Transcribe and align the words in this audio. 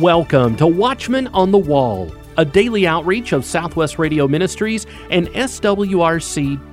Welcome 0.00 0.56
to 0.56 0.66
Watchmen 0.66 1.26
on 1.26 1.50
the 1.50 1.58
Wall, 1.58 2.10
a 2.38 2.44
daily 2.44 2.86
outreach 2.86 3.34
of 3.34 3.44
Southwest 3.44 3.98
Radio 3.98 4.26
Ministries 4.26 4.86
and 5.10 5.28
SWRC.com. 5.28 6.68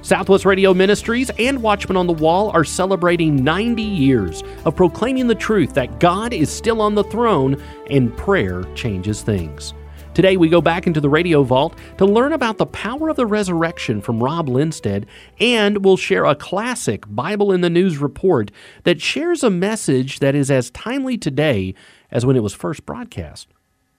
Southwest 0.00 0.44
Radio 0.44 0.72
Ministries 0.72 1.32
and 1.40 1.60
Watchmen 1.60 1.96
on 1.96 2.06
the 2.06 2.12
Wall 2.12 2.50
are 2.50 2.62
celebrating 2.62 3.42
90 3.42 3.82
years 3.82 4.44
of 4.64 4.76
proclaiming 4.76 5.26
the 5.26 5.34
truth 5.34 5.74
that 5.74 5.98
God 5.98 6.32
is 6.32 6.50
still 6.50 6.80
on 6.80 6.94
the 6.94 7.02
throne 7.02 7.60
and 7.90 8.16
prayer 8.16 8.62
changes 8.76 9.22
things. 9.22 9.74
Today, 10.14 10.36
we 10.36 10.48
go 10.48 10.60
back 10.60 10.86
into 10.86 11.00
the 11.00 11.08
radio 11.08 11.42
vault 11.42 11.76
to 11.98 12.04
learn 12.04 12.32
about 12.32 12.56
the 12.56 12.66
power 12.66 13.08
of 13.08 13.16
the 13.16 13.26
resurrection 13.26 14.00
from 14.00 14.22
Rob 14.22 14.48
Lindsted, 14.48 15.06
and 15.40 15.84
we'll 15.84 15.96
share 15.96 16.24
a 16.24 16.36
classic 16.36 17.02
Bible 17.08 17.50
in 17.50 17.62
the 17.62 17.70
News 17.70 17.98
report 17.98 18.52
that 18.84 19.00
shares 19.00 19.42
a 19.42 19.50
message 19.50 20.20
that 20.20 20.36
is 20.36 20.52
as 20.52 20.70
timely 20.70 21.18
today 21.18 21.74
as 22.14 22.24
when 22.24 22.36
it 22.36 22.42
was 22.42 22.54
first 22.54 22.86
broadcast. 22.86 23.48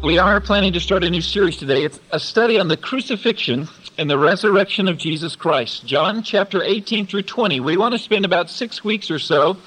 We 0.06 0.20
are 0.20 0.40
planning 0.40 0.72
to 0.74 0.80
start 0.80 1.04
a 1.04 1.10
new 1.10 1.20
series 1.20 1.58
today. 1.58 1.84
It's 1.84 2.00
a 2.12 2.20
study 2.20 2.60
on 2.60 2.68
the 2.68 2.78
crucifixion 2.78 3.68
and 3.98 4.08
the 4.08 4.20
resurrection 4.20 4.88
of 4.88 5.00
Jesus 5.00 5.36
Christ. 5.36 5.88
John 5.88 6.22
chapter 6.22 6.62
18 6.62 7.08
through 7.08 7.24
20. 7.24 7.60
We 7.60 7.76
want 7.76 7.94
to 7.94 7.98
spend 7.98 8.24
about 8.24 8.52
six 8.52 8.84
weeks 8.84 9.10
or 9.10 9.18
so 9.18 9.58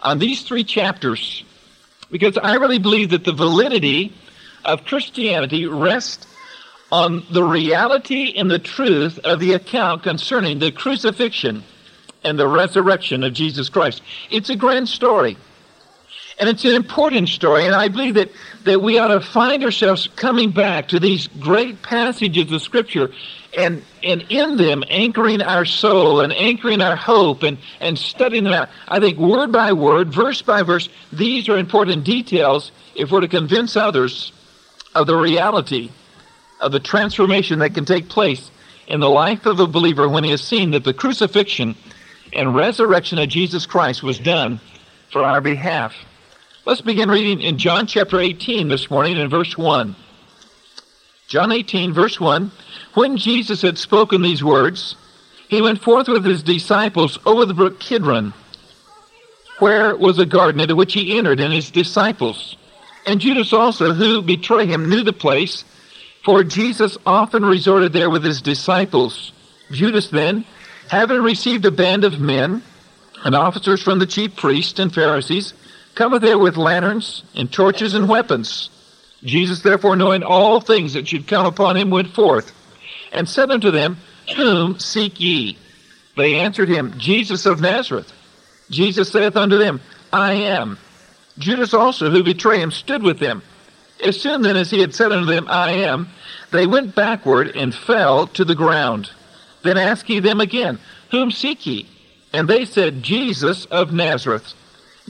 on 0.00 0.20
these 0.20 0.42
three 0.42 0.62
chapters 0.62 1.42
because 2.08 2.38
I 2.38 2.54
really 2.54 2.78
believe 2.78 3.10
that 3.10 3.24
the 3.24 3.32
validity 3.32 4.14
of 4.64 4.84
Christianity 4.84 5.66
rests 5.66 6.24
on 6.92 7.26
the 7.32 7.42
reality 7.42 8.34
and 8.36 8.48
the 8.48 8.60
truth 8.60 9.18
of 9.24 9.40
the 9.40 9.54
account 9.54 10.04
concerning 10.04 10.60
the 10.60 10.70
crucifixion 10.70 11.64
and 12.22 12.38
the 12.38 12.46
resurrection 12.46 13.24
of 13.24 13.32
Jesus 13.32 13.68
Christ. 13.68 14.02
It's 14.30 14.50
a 14.50 14.56
grand 14.56 14.88
story. 14.88 15.36
And 16.40 16.48
it's 16.48 16.64
an 16.64 16.74
important 16.74 17.28
story, 17.28 17.66
and 17.66 17.74
I 17.74 17.88
believe 17.88 18.14
that, 18.14 18.30
that 18.64 18.80
we 18.80 18.98
ought 18.98 19.08
to 19.08 19.20
find 19.20 19.62
ourselves 19.62 20.08
coming 20.16 20.50
back 20.50 20.88
to 20.88 20.98
these 20.98 21.28
great 21.38 21.82
passages 21.82 22.50
of 22.50 22.62
Scripture 22.62 23.12
and, 23.56 23.82
and 24.02 24.24
in 24.30 24.56
them 24.56 24.82
anchoring 24.88 25.42
our 25.42 25.66
soul 25.66 26.22
and 26.22 26.32
anchoring 26.32 26.80
our 26.80 26.96
hope 26.96 27.42
and, 27.42 27.58
and 27.80 27.98
studying 27.98 28.44
them 28.44 28.54
out. 28.54 28.70
I 28.88 29.00
think 29.00 29.18
word 29.18 29.52
by 29.52 29.74
word, 29.74 30.14
verse 30.14 30.40
by 30.40 30.62
verse, 30.62 30.88
these 31.12 31.46
are 31.50 31.58
important 31.58 32.04
details 32.04 32.72
if 32.94 33.10
we're 33.10 33.20
to 33.20 33.28
convince 33.28 33.76
others 33.76 34.32
of 34.94 35.06
the 35.06 35.16
reality 35.16 35.90
of 36.62 36.72
the 36.72 36.80
transformation 36.80 37.58
that 37.58 37.74
can 37.74 37.84
take 37.84 38.08
place 38.08 38.50
in 38.86 39.00
the 39.00 39.10
life 39.10 39.44
of 39.44 39.60
a 39.60 39.66
believer 39.66 40.08
when 40.08 40.24
he 40.24 40.30
has 40.30 40.42
seen 40.42 40.70
that 40.70 40.84
the 40.84 40.94
crucifixion 40.94 41.74
and 42.32 42.54
resurrection 42.54 43.18
of 43.18 43.28
Jesus 43.28 43.66
Christ 43.66 44.02
was 44.02 44.18
done 44.18 44.58
for 45.10 45.22
our 45.22 45.42
behalf. 45.42 45.94
Let's 46.70 46.82
begin 46.82 47.10
reading 47.10 47.40
in 47.40 47.58
John 47.58 47.88
chapter 47.88 48.20
18 48.20 48.68
this 48.68 48.88
morning 48.88 49.16
in 49.16 49.28
verse 49.28 49.58
1. 49.58 49.96
John 51.26 51.50
18, 51.50 51.92
verse 51.92 52.20
1. 52.20 52.52
When 52.94 53.16
Jesus 53.16 53.60
had 53.62 53.76
spoken 53.76 54.22
these 54.22 54.44
words, 54.44 54.94
he 55.48 55.60
went 55.60 55.82
forth 55.82 56.06
with 56.06 56.24
his 56.24 56.44
disciples 56.44 57.18
over 57.26 57.44
the 57.44 57.54
brook 57.54 57.80
Kidron, 57.80 58.32
where 59.58 59.96
was 59.96 60.20
a 60.20 60.24
garden 60.24 60.60
into 60.60 60.76
which 60.76 60.92
he 60.92 61.18
entered 61.18 61.40
and 61.40 61.52
his 61.52 61.72
disciples. 61.72 62.56
And 63.04 63.20
Judas 63.20 63.52
also, 63.52 63.92
who 63.92 64.22
betrayed 64.22 64.68
him, 64.68 64.88
knew 64.88 65.02
the 65.02 65.12
place, 65.12 65.64
for 66.24 66.44
Jesus 66.44 66.96
often 67.04 67.44
resorted 67.44 67.92
there 67.92 68.10
with 68.10 68.22
his 68.22 68.40
disciples. 68.40 69.32
Judas 69.72 70.08
then, 70.10 70.44
having 70.88 71.20
received 71.20 71.64
a 71.64 71.72
band 71.72 72.04
of 72.04 72.20
men 72.20 72.62
and 73.24 73.34
officers 73.34 73.82
from 73.82 73.98
the 73.98 74.06
chief 74.06 74.36
priests 74.36 74.78
and 74.78 74.94
Pharisees, 74.94 75.52
cometh 75.94 76.22
there 76.22 76.38
with 76.38 76.56
lanterns 76.56 77.24
and 77.34 77.50
torches 77.50 77.94
and 77.94 78.08
weapons. 78.08 78.70
Jesus, 79.22 79.62
therefore, 79.62 79.96
knowing 79.96 80.22
all 80.22 80.60
things 80.60 80.94
that 80.94 81.08
should 81.08 81.26
come 81.26 81.46
upon 81.46 81.76
him, 81.76 81.90
went 81.90 82.14
forth 82.14 82.52
and 83.12 83.28
said 83.28 83.50
unto 83.50 83.70
them, 83.70 83.98
Whom 84.36 84.78
seek 84.78 85.20
ye? 85.20 85.58
They 86.16 86.36
answered 86.36 86.68
him, 86.68 86.94
Jesus 86.98 87.46
of 87.46 87.60
Nazareth. 87.60 88.12
Jesus 88.70 89.10
saith 89.10 89.36
unto 89.36 89.58
them, 89.58 89.80
I 90.12 90.32
am. 90.32 90.78
Judas 91.38 91.74
also, 91.74 92.10
who 92.10 92.22
betrayed 92.22 92.60
him, 92.60 92.70
stood 92.70 93.02
with 93.02 93.18
them. 93.18 93.42
As 94.04 94.20
soon 94.20 94.42
then 94.42 94.56
as 94.56 94.70
he 94.70 94.80
had 94.80 94.94
said 94.94 95.12
unto 95.12 95.26
them, 95.26 95.46
I 95.48 95.72
am, 95.72 96.08
they 96.52 96.66
went 96.66 96.94
backward 96.94 97.54
and 97.56 97.74
fell 97.74 98.26
to 98.28 98.44
the 98.44 98.54
ground. 98.54 99.10
Then 99.62 99.76
asked 99.76 100.06
he 100.06 100.20
them 100.20 100.40
again, 100.40 100.78
Whom 101.10 101.30
seek 101.30 101.66
ye? 101.66 101.86
And 102.32 102.48
they 102.48 102.64
said, 102.64 103.02
Jesus 103.02 103.66
of 103.66 103.92
Nazareth. 103.92 104.54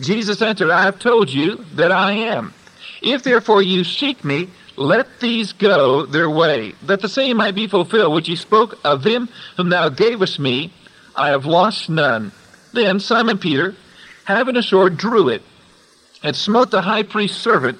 Jesus 0.00 0.40
answered, 0.40 0.70
I 0.70 0.82
have 0.82 0.98
told 0.98 1.30
you 1.30 1.64
that 1.74 1.92
I 1.92 2.12
am. 2.12 2.54
If 3.02 3.22
therefore 3.22 3.62
you 3.62 3.84
seek 3.84 4.24
me, 4.24 4.48
let 4.76 5.20
these 5.20 5.52
go 5.52 6.06
their 6.06 6.30
way, 6.30 6.74
that 6.84 7.00
the 7.00 7.08
same 7.08 7.36
might 7.36 7.54
be 7.54 7.66
fulfilled 7.66 8.14
which 8.14 8.26
he 8.26 8.36
spoke 8.36 8.78
of 8.84 9.02
them 9.02 9.28
whom 9.56 9.68
thou 9.68 9.88
gavest 9.90 10.38
me. 10.38 10.72
I 11.14 11.28
have 11.28 11.44
lost 11.44 11.90
none. 11.90 12.32
Then 12.72 13.00
Simon 13.00 13.38
Peter, 13.38 13.74
having 14.24 14.56
a 14.56 14.62
sword, 14.62 14.96
drew 14.96 15.28
it, 15.28 15.42
and 16.22 16.34
smote 16.34 16.70
the 16.70 16.82
high 16.82 17.02
priest's 17.02 17.38
servant, 17.38 17.78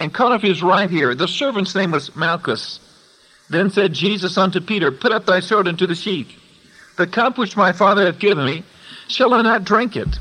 and 0.00 0.14
cut 0.14 0.32
off 0.32 0.42
his 0.42 0.62
right 0.62 0.90
ear. 0.90 1.14
The 1.14 1.28
servant's 1.28 1.74
name 1.74 1.90
was 1.90 2.14
Malchus. 2.14 2.80
Then 3.50 3.70
said 3.70 3.92
Jesus 3.92 4.38
unto 4.38 4.60
Peter, 4.60 4.92
Put 4.92 5.12
up 5.12 5.26
thy 5.26 5.40
sword 5.40 5.66
into 5.66 5.86
the 5.86 5.94
sheath. 5.94 6.28
The 6.96 7.06
cup 7.06 7.36
which 7.36 7.56
my 7.56 7.72
Father 7.72 8.06
hath 8.06 8.18
given 8.18 8.44
me, 8.44 8.62
shall 9.08 9.34
I 9.34 9.42
not 9.42 9.64
drink 9.64 9.96
it? 9.96 10.18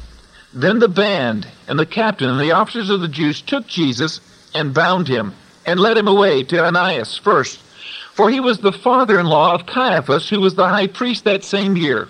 Then 0.53 0.79
the 0.79 0.87
band 0.87 1.47
and 1.67 1.77
the 1.77 1.85
captain 1.85 2.29
and 2.29 2.39
the 2.39 2.53
officers 2.53 2.89
of 2.89 3.01
the 3.01 3.07
Jews 3.07 3.41
took 3.41 3.67
Jesus 3.67 4.21
and 4.53 4.73
bound 4.73 5.07
him 5.07 5.33
and 5.65 5.79
led 5.79 5.97
him 5.97 6.07
away 6.07 6.43
to 6.43 6.63
Ananias 6.63 7.17
first, 7.17 7.59
for 8.13 8.29
he 8.29 8.39
was 8.39 8.59
the 8.59 8.71
father 8.71 9.19
in 9.19 9.25
law 9.25 9.53
of 9.53 9.65
Caiaphas, 9.65 10.29
who 10.29 10.39
was 10.39 10.55
the 10.55 10.67
high 10.67 10.87
priest 10.87 11.25
that 11.25 11.43
same 11.43 11.75
year. 11.75 12.07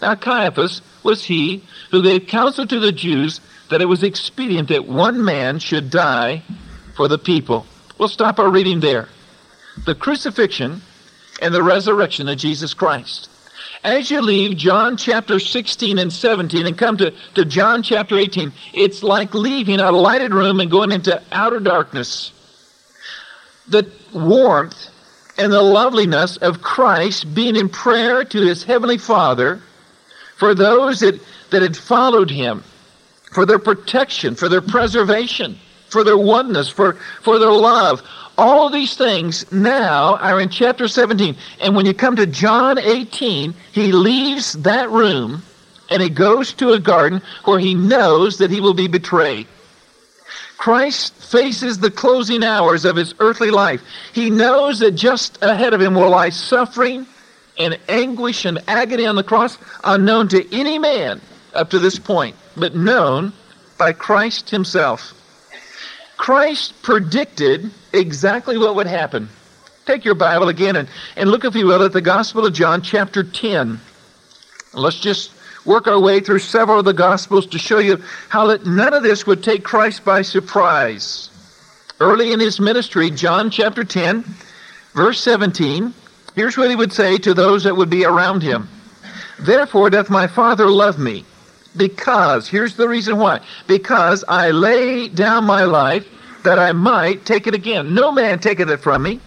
Now, 0.00 0.14
Caiaphas 0.14 0.82
was 1.02 1.24
he 1.24 1.64
who 1.90 2.02
gave 2.02 2.26
counsel 2.26 2.66
to 2.66 2.78
the 2.78 2.92
Jews 2.92 3.40
that 3.70 3.80
it 3.80 3.86
was 3.86 4.02
expedient 4.02 4.68
that 4.68 4.86
one 4.86 5.24
man 5.24 5.58
should 5.58 5.90
die 5.90 6.42
for 6.94 7.08
the 7.08 7.18
people. 7.18 7.66
We'll 7.98 8.08
stop 8.08 8.38
our 8.38 8.50
reading 8.50 8.80
there. 8.80 9.08
The 9.84 9.94
crucifixion 9.94 10.82
and 11.40 11.54
the 11.54 11.62
resurrection 11.62 12.28
of 12.28 12.38
Jesus 12.38 12.74
Christ. 12.74 13.28
As 13.84 14.10
you 14.10 14.20
leave 14.20 14.56
John 14.56 14.96
chapter 14.96 15.38
16 15.38 15.98
and 15.98 16.12
17 16.12 16.66
and 16.66 16.76
come 16.76 16.96
to, 16.96 17.12
to 17.34 17.44
John 17.44 17.82
chapter 17.82 18.16
18, 18.16 18.52
it's 18.74 19.02
like 19.02 19.34
leaving 19.34 19.78
a 19.78 19.92
lighted 19.92 20.34
room 20.34 20.60
and 20.60 20.70
going 20.70 20.90
into 20.90 21.22
outer 21.30 21.60
darkness. 21.60 22.32
The 23.68 23.90
warmth 24.12 24.88
and 25.36 25.52
the 25.52 25.62
loveliness 25.62 26.36
of 26.38 26.62
Christ 26.62 27.32
being 27.34 27.54
in 27.54 27.68
prayer 27.68 28.24
to 28.24 28.40
his 28.40 28.64
heavenly 28.64 28.98
Father 28.98 29.60
for 30.36 30.54
those 30.54 31.00
that, 31.00 31.20
that 31.50 31.62
had 31.62 31.76
followed 31.76 32.30
him, 32.30 32.64
for 33.32 33.46
their 33.46 33.58
protection, 33.58 34.34
for 34.34 34.48
their 34.48 34.60
preservation, 34.60 35.58
for 35.88 36.04
their 36.04 36.18
oneness, 36.18 36.68
for, 36.68 36.94
for 37.22 37.38
their 37.38 37.52
love. 37.52 38.02
All 38.36 38.66
of 38.66 38.72
these 38.72 38.96
things 38.96 39.50
now 39.50 40.16
are 40.16 40.40
in 40.40 40.48
chapter 40.48 40.86
17. 40.86 41.36
And 41.60 41.74
when 41.74 41.86
you 41.86 41.94
come 41.94 42.16
to 42.16 42.26
John 42.26 42.78
18, 42.78 43.54
he 43.72 43.92
leaves 43.92 44.52
that 44.54 44.90
room 44.90 45.42
and 45.90 46.02
he 46.02 46.08
goes 46.08 46.52
to 46.54 46.72
a 46.72 46.78
garden 46.78 47.22
where 47.44 47.58
he 47.58 47.74
knows 47.74 48.38
that 48.38 48.50
he 48.50 48.60
will 48.60 48.74
be 48.74 48.88
betrayed. 48.88 49.46
Christ 50.58 51.14
faces 51.14 51.78
the 51.78 51.90
closing 51.90 52.44
hours 52.44 52.84
of 52.84 52.96
his 52.96 53.14
earthly 53.20 53.50
life. 53.50 53.80
He 54.12 54.28
knows 54.28 54.80
that 54.80 54.92
just 54.92 55.42
ahead 55.42 55.72
of 55.72 55.80
him 55.80 55.94
will 55.94 56.10
lie 56.10 56.30
suffering 56.30 57.06
and 57.58 57.78
anguish 57.88 58.44
and 58.44 58.62
agony 58.68 59.06
on 59.06 59.16
the 59.16 59.22
cross, 59.22 59.56
unknown 59.84 60.28
to 60.28 60.54
any 60.54 60.78
man 60.78 61.20
up 61.54 61.70
to 61.70 61.78
this 61.78 61.98
point, 61.98 62.36
but 62.56 62.74
known 62.74 63.32
by 63.78 63.92
Christ 63.92 64.50
himself. 64.50 65.14
Christ 66.18 66.74
predicted 66.82 67.70
exactly 67.94 68.58
what 68.58 68.74
would 68.74 68.86
happen. 68.86 69.30
Take 69.86 70.04
your 70.04 70.16
Bible 70.16 70.48
again 70.48 70.76
and, 70.76 70.88
and 71.16 71.30
look, 71.30 71.44
if 71.44 71.54
you 71.54 71.66
will, 71.66 71.82
at 71.82 71.94
the 71.94 72.02
Gospel 72.02 72.44
of 72.44 72.52
John, 72.52 72.82
chapter 72.82 73.22
10. 73.22 73.80
Let's 74.74 75.00
just 75.00 75.30
work 75.64 75.86
our 75.86 75.98
way 75.98 76.20
through 76.20 76.40
several 76.40 76.80
of 76.80 76.84
the 76.84 76.92
Gospels 76.92 77.46
to 77.46 77.58
show 77.58 77.78
you 77.78 78.02
how 78.28 78.48
that 78.48 78.66
none 78.66 78.92
of 78.92 79.02
this 79.02 79.26
would 79.26 79.42
take 79.42 79.64
Christ 79.64 80.04
by 80.04 80.20
surprise. 80.20 81.30
Early 82.00 82.32
in 82.32 82.40
his 82.40 82.60
ministry, 82.60 83.10
John 83.10 83.50
chapter 83.50 83.84
10, 83.84 84.24
verse 84.94 85.20
17, 85.22 85.94
here's 86.34 86.58
what 86.58 86.68
he 86.68 86.76
would 86.76 86.92
say 86.92 87.16
to 87.18 87.32
those 87.32 87.64
that 87.64 87.76
would 87.76 87.90
be 87.90 88.04
around 88.04 88.42
him 88.42 88.68
Therefore 89.40 89.88
doth 89.88 90.10
my 90.10 90.26
Father 90.26 90.66
love 90.68 90.98
me 90.98 91.24
because, 91.76 92.48
here's 92.48 92.76
the 92.76 92.88
reason 92.88 93.18
why, 93.18 93.40
because 93.66 94.24
I 94.28 94.50
lay 94.50 95.08
down 95.08 95.44
my 95.44 95.64
life 95.64 96.06
that 96.44 96.58
I 96.58 96.72
might 96.72 97.24
take 97.24 97.46
it 97.46 97.54
again. 97.54 97.94
No 97.94 98.10
man 98.12 98.38
taketh 98.38 98.70
it 98.70 98.78
from 98.78 99.02
me, 99.02 99.20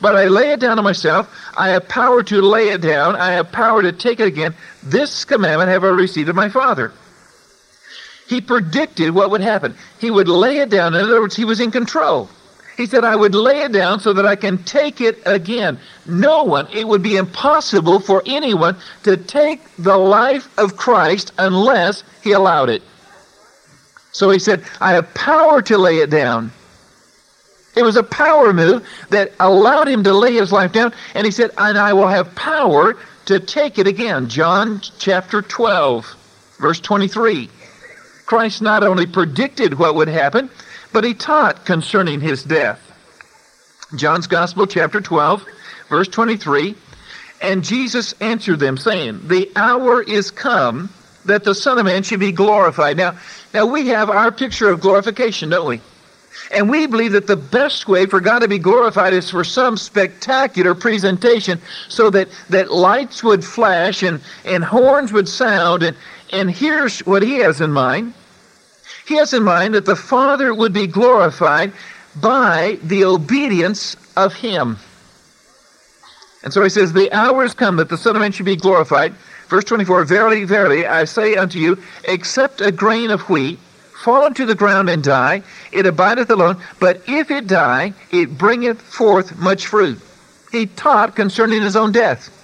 but 0.00 0.16
I 0.16 0.28
lay 0.28 0.52
it 0.52 0.60
down 0.60 0.76
to 0.76 0.82
myself. 0.82 1.34
I 1.56 1.70
have 1.70 1.88
power 1.88 2.22
to 2.24 2.40
lay 2.40 2.68
it 2.68 2.80
down. 2.80 3.16
I 3.16 3.32
have 3.32 3.50
power 3.50 3.82
to 3.82 3.92
take 3.92 4.20
it 4.20 4.28
again. 4.28 4.54
This 4.82 5.24
commandment 5.24 5.70
have 5.70 5.84
I 5.84 5.88
received 5.88 6.28
of 6.28 6.36
my 6.36 6.48
Father. 6.48 6.92
He 8.28 8.40
predicted 8.40 9.14
what 9.14 9.30
would 9.30 9.40
happen. 9.40 9.74
He 9.98 10.10
would 10.10 10.28
lay 10.28 10.58
it 10.58 10.68
down. 10.68 10.94
In 10.94 11.00
other 11.00 11.20
words, 11.20 11.34
he 11.34 11.46
was 11.46 11.60
in 11.60 11.70
control. 11.70 12.28
He 12.78 12.86
said, 12.86 13.02
I 13.02 13.16
would 13.16 13.34
lay 13.34 13.62
it 13.62 13.72
down 13.72 13.98
so 13.98 14.12
that 14.12 14.24
I 14.24 14.36
can 14.36 14.62
take 14.62 15.00
it 15.00 15.20
again. 15.26 15.80
No 16.06 16.44
one, 16.44 16.68
it 16.72 16.86
would 16.86 17.02
be 17.02 17.16
impossible 17.16 17.98
for 17.98 18.22
anyone 18.24 18.76
to 19.02 19.16
take 19.16 19.60
the 19.78 19.96
life 19.96 20.56
of 20.56 20.76
Christ 20.76 21.32
unless 21.38 22.04
he 22.22 22.30
allowed 22.30 22.70
it. 22.70 22.84
So 24.12 24.30
he 24.30 24.38
said, 24.38 24.62
I 24.80 24.92
have 24.92 25.12
power 25.14 25.60
to 25.62 25.76
lay 25.76 25.96
it 25.96 26.08
down. 26.08 26.52
It 27.74 27.82
was 27.82 27.96
a 27.96 28.02
power 28.04 28.52
move 28.52 28.86
that 29.10 29.32
allowed 29.40 29.88
him 29.88 30.04
to 30.04 30.12
lay 30.12 30.34
his 30.34 30.52
life 30.52 30.72
down. 30.72 30.94
And 31.14 31.24
he 31.24 31.32
said, 31.32 31.50
and 31.58 31.76
I 31.76 31.92
will 31.92 32.06
have 32.06 32.32
power 32.36 32.96
to 33.26 33.40
take 33.40 33.80
it 33.80 33.88
again. 33.88 34.28
John 34.28 34.80
chapter 35.00 35.42
12, 35.42 36.14
verse 36.60 36.78
23. 36.78 37.50
Christ 38.24 38.62
not 38.62 38.84
only 38.84 39.06
predicted 39.06 39.80
what 39.80 39.96
would 39.96 40.08
happen, 40.08 40.48
but 40.92 41.04
he 41.04 41.14
taught 41.14 41.64
concerning 41.64 42.20
his 42.20 42.44
death. 42.44 42.84
John's 43.96 44.26
Gospel, 44.26 44.66
chapter 44.66 45.00
12, 45.00 45.46
verse 45.88 46.08
23. 46.08 46.74
And 47.40 47.64
Jesus 47.64 48.14
answered 48.20 48.58
them, 48.58 48.76
saying, 48.76 49.28
The 49.28 49.50
hour 49.56 50.02
is 50.02 50.30
come 50.30 50.90
that 51.24 51.44
the 51.44 51.54
Son 51.54 51.78
of 51.78 51.84
Man 51.86 52.02
should 52.02 52.20
be 52.20 52.32
glorified. 52.32 52.96
Now, 52.96 53.16
now 53.54 53.66
we 53.66 53.88
have 53.88 54.10
our 54.10 54.32
picture 54.32 54.68
of 54.68 54.80
glorification, 54.80 55.50
don't 55.50 55.68
we? 55.68 55.80
And 56.50 56.70
we 56.70 56.86
believe 56.86 57.12
that 57.12 57.26
the 57.26 57.36
best 57.36 57.88
way 57.88 58.06
for 58.06 58.20
God 58.20 58.40
to 58.40 58.48
be 58.48 58.58
glorified 58.58 59.12
is 59.12 59.30
for 59.30 59.44
some 59.44 59.76
spectacular 59.76 60.74
presentation 60.74 61.60
so 61.88 62.10
that, 62.10 62.28
that 62.48 62.72
lights 62.72 63.22
would 63.22 63.44
flash 63.44 64.02
and, 64.02 64.20
and 64.44 64.64
horns 64.64 65.12
would 65.12 65.28
sound. 65.28 65.82
And, 65.82 65.96
and 66.32 66.50
here's 66.50 67.00
what 67.00 67.22
he 67.22 67.36
has 67.36 67.60
in 67.60 67.72
mind 67.72 68.14
he 69.08 69.16
has 69.16 69.32
in 69.32 69.42
mind 69.42 69.74
that 69.74 69.86
the 69.86 69.96
Father 69.96 70.52
would 70.52 70.74
be 70.74 70.86
glorified 70.86 71.72
by 72.20 72.78
the 72.82 73.04
obedience 73.04 73.96
of 74.16 74.34
him. 74.34 74.76
And 76.44 76.52
so 76.52 76.62
he 76.62 76.68
says, 76.68 76.92
The 76.92 77.10
hour 77.12 77.42
is 77.44 77.54
come 77.54 77.76
that 77.76 77.88
the 77.88 77.96
Son 77.96 78.14
of 78.14 78.20
Man 78.20 78.32
should 78.32 78.44
be 78.44 78.54
glorified. 78.54 79.14
Verse 79.48 79.64
24 79.64 80.04
Verily, 80.04 80.44
verily, 80.44 80.86
I 80.86 81.04
say 81.04 81.36
unto 81.36 81.58
you, 81.58 81.78
except 82.04 82.60
a 82.60 82.70
grain 82.70 83.10
of 83.10 83.22
wheat 83.30 83.58
fall 83.94 84.26
into 84.26 84.44
the 84.44 84.54
ground 84.54 84.90
and 84.90 85.02
die, 85.02 85.42
it 85.72 85.86
abideth 85.86 86.30
alone. 86.30 86.62
But 86.78 87.02
if 87.08 87.30
it 87.30 87.46
die, 87.46 87.94
it 88.12 88.36
bringeth 88.36 88.80
forth 88.80 89.38
much 89.38 89.66
fruit. 89.66 90.00
He 90.52 90.66
taught 90.66 91.16
concerning 91.16 91.62
his 91.62 91.76
own 91.76 91.92
death. 91.92 92.34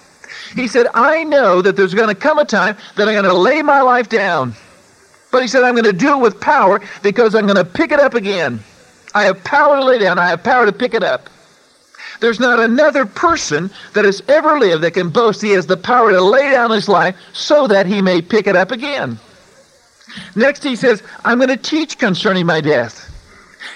He 0.55 0.67
said, 0.67 0.87
I 0.95 1.23
know 1.23 1.61
that 1.61 1.75
there's 1.75 1.93
going 1.93 2.09
to 2.09 2.15
come 2.15 2.39
a 2.39 2.45
time 2.45 2.75
that 2.95 3.07
I'm 3.07 3.13
going 3.13 3.25
to 3.25 3.33
lay 3.33 3.61
my 3.61 3.81
life 3.81 4.09
down. 4.09 4.55
But 5.35 5.41
he 5.41 5.49
said, 5.49 5.65
I'm 5.65 5.73
going 5.73 5.83
to 5.83 5.91
do 5.91 6.13
it 6.13 6.21
with 6.21 6.39
power 6.39 6.79
because 7.03 7.35
I'm 7.35 7.45
going 7.45 7.57
to 7.57 7.65
pick 7.65 7.91
it 7.91 7.99
up 7.99 8.13
again. 8.13 8.61
I 9.13 9.25
have 9.25 9.43
power 9.43 9.75
to 9.75 9.83
lay 9.83 9.99
down, 9.99 10.17
I 10.17 10.29
have 10.29 10.45
power 10.45 10.65
to 10.65 10.71
pick 10.71 10.93
it 10.93 11.03
up. 11.03 11.29
There's 12.21 12.39
not 12.39 12.57
another 12.57 13.05
person 13.05 13.69
that 13.95 14.05
has 14.05 14.23
ever 14.29 14.57
lived 14.57 14.81
that 14.85 14.91
can 14.91 15.09
boast 15.09 15.41
he 15.41 15.49
has 15.49 15.67
the 15.67 15.75
power 15.75 16.11
to 16.11 16.21
lay 16.21 16.51
down 16.51 16.71
his 16.71 16.87
life 16.87 17.17
so 17.33 17.67
that 17.67 17.85
he 17.85 18.01
may 18.01 18.21
pick 18.21 18.47
it 18.47 18.55
up 18.55 18.71
again. 18.71 19.19
Next, 20.37 20.63
he 20.63 20.77
says, 20.77 21.03
I'm 21.25 21.37
going 21.37 21.49
to 21.49 21.57
teach 21.57 21.97
concerning 21.97 22.45
my 22.45 22.61
death. 22.61 23.13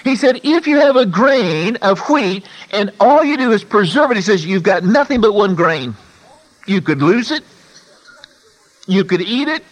He 0.02 0.16
said, 0.16 0.40
if 0.42 0.66
you 0.66 0.80
have 0.80 0.96
a 0.96 1.04
grain 1.04 1.76
of 1.82 2.00
wheat 2.08 2.46
and 2.70 2.90
all 3.00 3.22
you 3.22 3.36
do 3.36 3.52
is 3.52 3.64
preserve 3.64 4.12
it, 4.12 4.16
he 4.16 4.22
says, 4.22 4.46
you've 4.46 4.62
got 4.62 4.82
nothing 4.82 5.20
but 5.20 5.34
one 5.34 5.54
grain. 5.54 5.94
You 6.66 6.80
could 6.80 7.02
lose 7.02 7.30
it, 7.30 7.44
you 8.86 9.04
could 9.04 9.20
eat 9.20 9.48
it, 9.48 9.62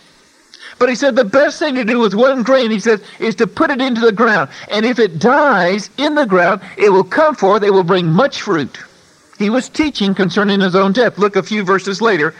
but 0.78 0.88
he 0.88 0.94
said 0.94 1.16
the 1.16 1.24
best 1.24 1.58
thing 1.58 1.74
to 1.74 1.84
do 1.84 1.98
with 1.98 2.14
one 2.14 2.42
grain, 2.42 2.70
he 2.70 2.80
says, 2.80 3.02
is 3.18 3.34
to 3.36 3.46
put 3.46 3.70
it 3.70 3.80
into 3.80 4.00
the 4.00 4.12
ground. 4.12 4.50
And 4.70 4.86
if 4.86 4.98
it 4.98 5.18
dies 5.18 5.90
in 5.98 6.14
the 6.14 6.26
ground, 6.26 6.60
it 6.76 6.90
will 6.90 7.04
come 7.04 7.34
forth, 7.34 7.62
it 7.62 7.72
will 7.72 7.84
bring 7.84 8.06
much 8.06 8.42
fruit. 8.42 8.78
He 9.38 9.50
was 9.50 9.68
teaching 9.68 10.14
concerning 10.14 10.60
his 10.60 10.74
own 10.74 10.92
death. 10.92 11.18
Look 11.18 11.36
a 11.36 11.42
few 11.42 11.64
verses 11.64 12.00
later 12.00 12.34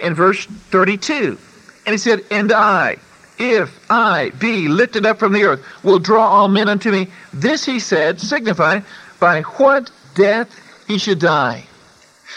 in 0.00 0.14
verse 0.14 0.46
32. 0.46 1.38
And 1.86 1.92
he 1.92 1.98
said, 1.98 2.24
And 2.30 2.52
I, 2.52 2.96
if 3.38 3.90
I 3.90 4.30
be 4.38 4.68
lifted 4.68 5.06
up 5.06 5.18
from 5.18 5.32
the 5.32 5.44
earth, 5.44 5.64
will 5.82 5.98
draw 5.98 6.26
all 6.26 6.48
men 6.48 6.68
unto 6.68 6.90
me. 6.90 7.08
This 7.32 7.64
he 7.64 7.78
said, 7.78 8.20
signifying 8.20 8.84
by 9.18 9.42
what 9.42 9.90
death 10.14 10.54
he 10.86 10.98
should 10.98 11.20
die. 11.20 11.64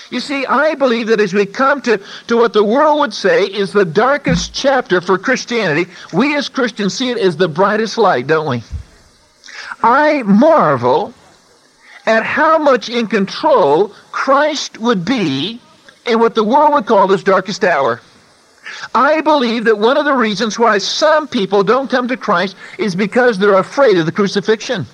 You 0.10 0.20
see, 0.20 0.46
I 0.46 0.76
believe 0.76 1.08
that 1.08 1.20
as 1.20 1.34
we 1.34 1.46
come 1.46 1.82
to, 1.82 2.00
to 2.28 2.38
what 2.38 2.54
the 2.54 2.64
world 2.64 3.00
would 3.00 3.14
say 3.14 3.46
is 3.46 3.72
the 3.72 3.86
darkest 3.86 4.54
chapter 4.54 5.02
for 5.02 5.18
Christianity, 5.18 5.90
we 6.14 6.36
as 6.36 6.50
Christians 6.50 6.94
see 6.94 7.10
it 7.10 7.18
as 7.18 7.38
the 7.38 7.48
brightest 7.48 7.98
light, 7.98 8.28
don't 8.28 8.48
we? 8.48 8.64
I 9.82 10.24
marvel 10.24 11.14
at 12.06 12.24
how 12.24 12.58
much 12.58 12.90
in 12.90 13.08
control 13.08 13.90
Christ 14.12 14.78
would 14.78 15.06
be 15.06 15.60
in 16.06 16.20
what 16.20 16.36
the 16.36 16.44
world 16.44 16.74
would 16.74 16.86
call 16.86 17.08
his 17.08 17.24
darkest 17.24 17.64
hour. 17.64 18.02
I 18.94 19.22
believe 19.22 19.66
that 19.66 19.78
one 19.78 19.98
of 19.98 20.06
the 20.06 20.14
reasons 20.14 20.60
why 20.60 20.78
some 20.78 21.28
people 21.28 21.64
don't 21.64 21.90
come 21.90 22.08
to 22.08 22.18
Christ 22.18 22.56
is 22.78 22.96
because 22.96 23.38
they're 23.38 23.58
afraid 23.58 23.98
of 23.98 24.06
the 24.06 24.12
crucifixion. 24.12 24.86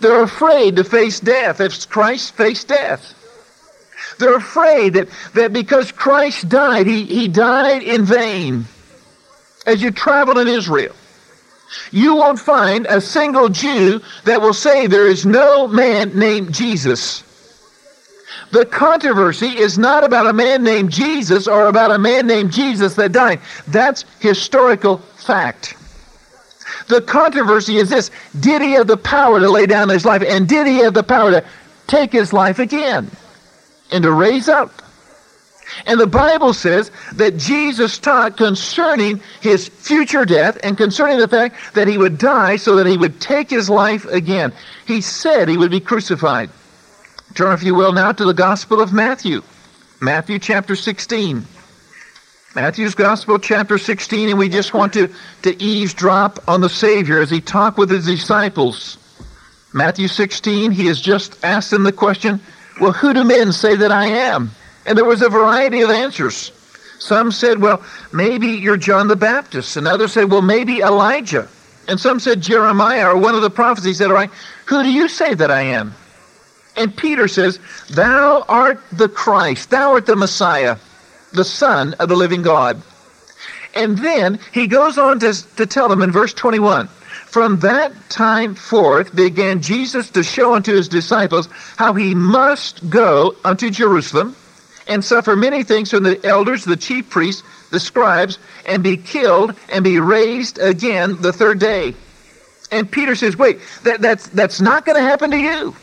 They're 0.00 0.22
afraid 0.22 0.76
to 0.76 0.84
face 0.84 1.20
death 1.20 1.60
if 1.60 1.88
Christ 1.88 2.34
faced 2.34 2.68
death. 2.68 3.14
They're 4.18 4.36
afraid 4.36 4.94
that, 4.94 5.08
that 5.34 5.52
because 5.52 5.92
Christ 5.92 6.48
died, 6.48 6.86
he, 6.86 7.04
he 7.04 7.28
died 7.28 7.82
in 7.82 8.04
vain. 8.04 8.66
As 9.66 9.82
you 9.82 9.90
travel 9.90 10.38
in 10.38 10.48
Israel, 10.48 10.94
you 11.90 12.14
won't 12.14 12.38
find 12.38 12.86
a 12.86 13.00
single 13.00 13.48
Jew 13.48 14.00
that 14.24 14.40
will 14.40 14.54
say 14.54 14.86
there 14.86 15.08
is 15.08 15.26
no 15.26 15.66
man 15.66 16.16
named 16.16 16.54
Jesus. 16.54 17.24
The 18.52 18.64
controversy 18.64 19.48
is 19.48 19.76
not 19.76 20.04
about 20.04 20.26
a 20.26 20.32
man 20.32 20.62
named 20.62 20.92
Jesus 20.92 21.48
or 21.48 21.66
about 21.66 21.90
a 21.90 21.98
man 21.98 22.26
named 22.26 22.52
Jesus 22.52 22.94
that 22.94 23.12
died. 23.12 23.40
That's 23.66 24.04
historical 24.20 24.98
fact. 24.98 25.74
The 26.88 27.00
controversy 27.00 27.76
is 27.78 27.90
this 27.90 28.10
Did 28.38 28.62
he 28.62 28.72
have 28.72 28.86
the 28.86 28.96
power 28.96 29.40
to 29.40 29.50
lay 29.50 29.66
down 29.66 29.88
his 29.88 30.04
life? 30.04 30.22
And 30.22 30.48
did 30.48 30.66
he 30.66 30.78
have 30.78 30.94
the 30.94 31.02
power 31.02 31.32
to 31.32 31.44
take 31.88 32.12
his 32.12 32.32
life 32.32 32.60
again 32.60 33.10
and 33.90 34.02
to 34.04 34.12
raise 34.12 34.48
up? 34.48 34.82
And 35.84 36.00
the 36.00 36.06
Bible 36.06 36.52
says 36.54 36.90
that 37.14 37.36
Jesus 37.36 37.98
taught 37.98 38.36
concerning 38.36 39.20
his 39.40 39.68
future 39.68 40.24
death 40.24 40.58
and 40.62 40.78
concerning 40.78 41.18
the 41.18 41.28
fact 41.28 41.56
that 41.74 41.88
he 41.88 41.98
would 41.98 42.18
die 42.18 42.56
so 42.56 42.76
that 42.76 42.86
he 42.86 42.96
would 42.96 43.20
take 43.20 43.50
his 43.50 43.68
life 43.68 44.04
again. 44.06 44.52
He 44.86 45.00
said 45.00 45.48
he 45.48 45.56
would 45.56 45.70
be 45.70 45.80
crucified. 45.80 46.50
Turn, 47.34 47.52
if 47.52 47.62
you 47.62 47.74
will, 47.74 47.92
now 47.92 48.12
to 48.12 48.24
the 48.24 48.32
Gospel 48.32 48.80
of 48.80 48.92
Matthew. 48.92 49.42
Matthew 50.00 50.38
chapter 50.38 50.76
16. 50.76 51.44
Matthew's 52.54 52.94
Gospel, 52.94 53.38
chapter 53.38 53.76
16, 53.76 54.30
and 54.30 54.38
we 54.38 54.48
just 54.48 54.72
want 54.72 54.94
to, 54.94 55.10
to 55.42 55.62
eavesdrop 55.62 56.38
on 56.48 56.62
the 56.62 56.70
Savior 56.70 57.20
as 57.20 57.28
he 57.28 57.40
talked 57.40 57.76
with 57.76 57.90
his 57.90 58.06
disciples. 58.06 58.96
Matthew 59.74 60.08
16, 60.08 60.70
he 60.70 60.86
has 60.86 60.98
just 60.98 61.44
asked 61.44 61.70
them 61.70 61.82
the 61.82 61.92
question, 61.92 62.40
Well, 62.80 62.92
who 62.92 63.14
do 63.14 63.24
men 63.24 63.52
say 63.52 63.76
that 63.76 63.92
I 63.92 64.06
am? 64.06 64.50
And 64.84 64.96
there 64.96 65.04
was 65.04 65.22
a 65.22 65.28
variety 65.28 65.80
of 65.80 65.90
answers. 65.90 66.52
Some 66.98 67.32
said, 67.32 67.60
Well, 67.60 67.82
maybe 68.12 68.48
you're 68.48 68.76
John 68.76 69.08
the 69.08 69.16
Baptist. 69.16 69.76
And 69.76 69.86
others 69.86 70.12
said, 70.12 70.30
Well, 70.30 70.42
maybe 70.42 70.80
Elijah. 70.80 71.48
And 71.88 72.00
some 72.00 72.18
said 72.20 72.40
Jeremiah 72.40 73.10
or 73.10 73.16
one 73.16 73.34
of 73.34 73.42
the 73.42 73.50
prophets. 73.50 73.86
He 73.86 73.94
said, 73.94 74.08
All 74.08 74.14
right, 74.14 74.30
who 74.66 74.82
do 74.82 74.90
you 74.90 75.08
say 75.08 75.34
that 75.34 75.50
I 75.50 75.62
am? 75.62 75.94
And 76.76 76.94
Peter 76.96 77.28
says, 77.28 77.58
Thou 77.90 78.44
art 78.48 78.80
the 78.92 79.08
Christ, 79.08 79.70
thou 79.70 79.92
art 79.92 80.06
the 80.06 80.16
Messiah 80.16 80.76
the 81.36 81.44
Son 81.44 81.94
of 81.94 82.08
the 82.08 82.16
living 82.16 82.42
God. 82.42 82.82
And 83.74 83.98
then 83.98 84.40
he 84.52 84.66
goes 84.66 84.98
on 84.98 85.20
to, 85.20 85.56
to 85.56 85.66
tell 85.66 85.88
them 85.88 86.02
in 86.02 86.10
verse 86.10 86.32
21 86.32 86.88
From 87.36 87.58
that 87.58 87.92
time 88.08 88.54
forth 88.54 89.14
began 89.14 89.60
Jesus 89.60 90.08
to 90.12 90.22
show 90.22 90.54
unto 90.54 90.72
his 90.74 90.88
disciples 90.88 91.50
how 91.76 91.92
he 91.92 92.14
must 92.14 92.88
go 92.88 93.36
unto 93.44 93.68
Jerusalem 93.68 94.34
and 94.88 95.04
suffer 95.04 95.36
many 95.36 95.62
things 95.62 95.90
from 95.90 96.02
the 96.02 96.18
elders, 96.24 96.64
the 96.64 96.78
chief 96.78 97.10
priests, 97.10 97.42
the 97.70 97.78
scribes, 97.78 98.38
and 98.64 98.82
be 98.82 98.96
killed 98.96 99.54
and 99.68 99.84
be 99.84 100.00
raised 100.00 100.58
again 100.58 101.20
the 101.20 101.30
third 101.30 101.58
day. 101.58 101.94
And 102.72 102.90
Peter 102.90 103.14
says, 103.14 103.36
Wait, 103.36 103.60
that, 103.82 104.00
that's, 104.00 104.28
that's 104.30 104.62
not 104.62 104.86
going 104.86 104.96
to 104.96 105.06
happen 105.06 105.30
to 105.32 105.38
you. 105.38 105.76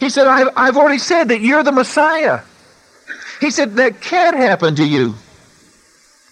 He 0.00 0.10
said, 0.10 0.26
I've, 0.26 0.50
I've 0.54 0.76
already 0.76 0.98
said 0.98 1.28
that 1.28 1.40
you're 1.40 1.62
the 1.62 1.72
Messiah. 1.72 2.42
He 3.40 3.50
said, 3.50 3.76
that 3.76 4.02
can't 4.02 4.36
happen 4.36 4.76
to 4.76 4.84
you. 4.84 5.14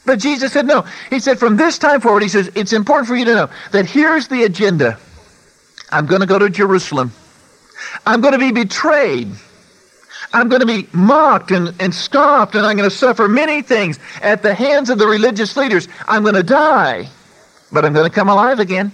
But 0.06 0.18
Jesus 0.18 0.52
said, 0.52 0.66
no. 0.66 0.84
He 1.10 1.18
said, 1.18 1.38
from 1.38 1.56
this 1.56 1.78
time 1.78 2.00
forward, 2.00 2.22
he 2.22 2.28
says, 2.28 2.50
it's 2.54 2.72
important 2.72 3.08
for 3.08 3.16
you 3.16 3.24
to 3.24 3.34
know 3.34 3.50
that 3.72 3.86
here's 3.86 4.28
the 4.28 4.44
agenda. 4.44 4.98
I'm 5.90 6.06
going 6.06 6.20
to 6.20 6.26
go 6.26 6.38
to 6.38 6.50
Jerusalem. 6.50 7.12
I'm 8.04 8.20
going 8.20 8.32
to 8.32 8.38
be 8.38 8.52
betrayed. 8.52 9.28
I'm 10.32 10.48
going 10.48 10.60
to 10.60 10.66
be 10.66 10.88
mocked 10.92 11.52
and, 11.52 11.74
and 11.80 11.94
scoffed, 11.94 12.54
and 12.54 12.66
I'm 12.66 12.76
going 12.76 12.88
to 12.88 12.94
suffer 12.94 13.28
many 13.28 13.62
things 13.62 13.98
at 14.20 14.42
the 14.42 14.52
hands 14.54 14.90
of 14.90 14.98
the 14.98 15.06
religious 15.06 15.56
leaders. 15.56 15.88
I'm 16.08 16.22
going 16.22 16.34
to 16.34 16.42
die, 16.42 17.08
but 17.70 17.84
I'm 17.84 17.92
going 17.92 18.08
to 18.08 18.14
come 18.14 18.28
alive 18.28 18.58
again. 18.58 18.92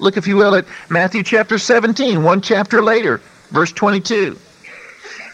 Look, 0.00 0.16
if 0.16 0.26
you 0.26 0.36
will, 0.36 0.56
at 0.56 0.66
Matthew 0.90 1.22
chapter 1.22 1.58
17, 1.58 2.24
one 2.24 2.40
chapter 2.40 2.82
later, 2.82 3.20
verse 3.50 3.70
22. 3.70 4.36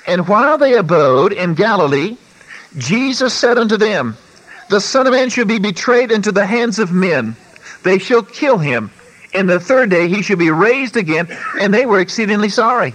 And 0.07 0.29
while 0.29 0.59
they 0.59 0.75
abode 0.75 1.33
in 1.33 1.55
Galilee, 1.55 2.19
Jesus 2.77 3.33
said 3.33 3.57
unto 3.57 3.79
them, 3.79 4.17
The 4.69 4.81
Son 4.81 5.07
of 5.07 5.13
Man 5.13 5.31
shall 5.31 5.45
be 5.45 5.59
betrayed 5.59 6.11
into 6.11 6.33
the 6.33 6.47
hands 6.47 6.79
of 6.79 6.93
men. 6.93 7.37
They 7.83 7.99
shall 7.99 8.23
kill 8.23 8.59
him. 8.59 8.91
And 9.35 9.49
the 9.49 9.61
third 9.61 9.91
day 9.91 10.09
he 10.09 10.23
shall 10.23 10.37
be 10.37 10.51
raised 10.51 10.97
again. 10.97 11.29
And 11.61 11.73
they 11.73 11.87
were 11.87 12.01
exceedingly 12.01 12.49
sorry. 12.49 12.95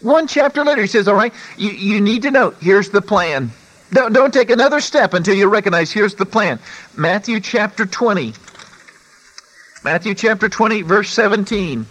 One 0.00 0.26
chapter 0.26 0.64
later, 0.64 0.82
he 0.82 0.88
says, 0.88 1.08
All 1.08 1.14
right, 1.14 1.32
you, 1.56 1.70
you 1.70 2.00
need 2.00 2.22
to 2.22 2.30
know, 2.30 2.50
here's 2.60 2.90
the 2.90 3.02
plan. 3.02 3.50
Don't, 3.92 4.12
don't 4.12 4.34
take 4.34 4.50
another 4.50 4.80
step 4.80 5.14
until 5.14 5.34
you 5.34 5.48
recognize 5.48 5.92
here's 5.92 6.14
the 6.14 6.26
plan. 6.26 6.58
Matthew 6.96 7.40
chapter 7.40 7.86
20. 7.86 8.34
Matthew 9.84 10.14
chapter 10.14 10.48
20, 10.48 10.82
verse 10.82 11.10
17. 11.10 11.86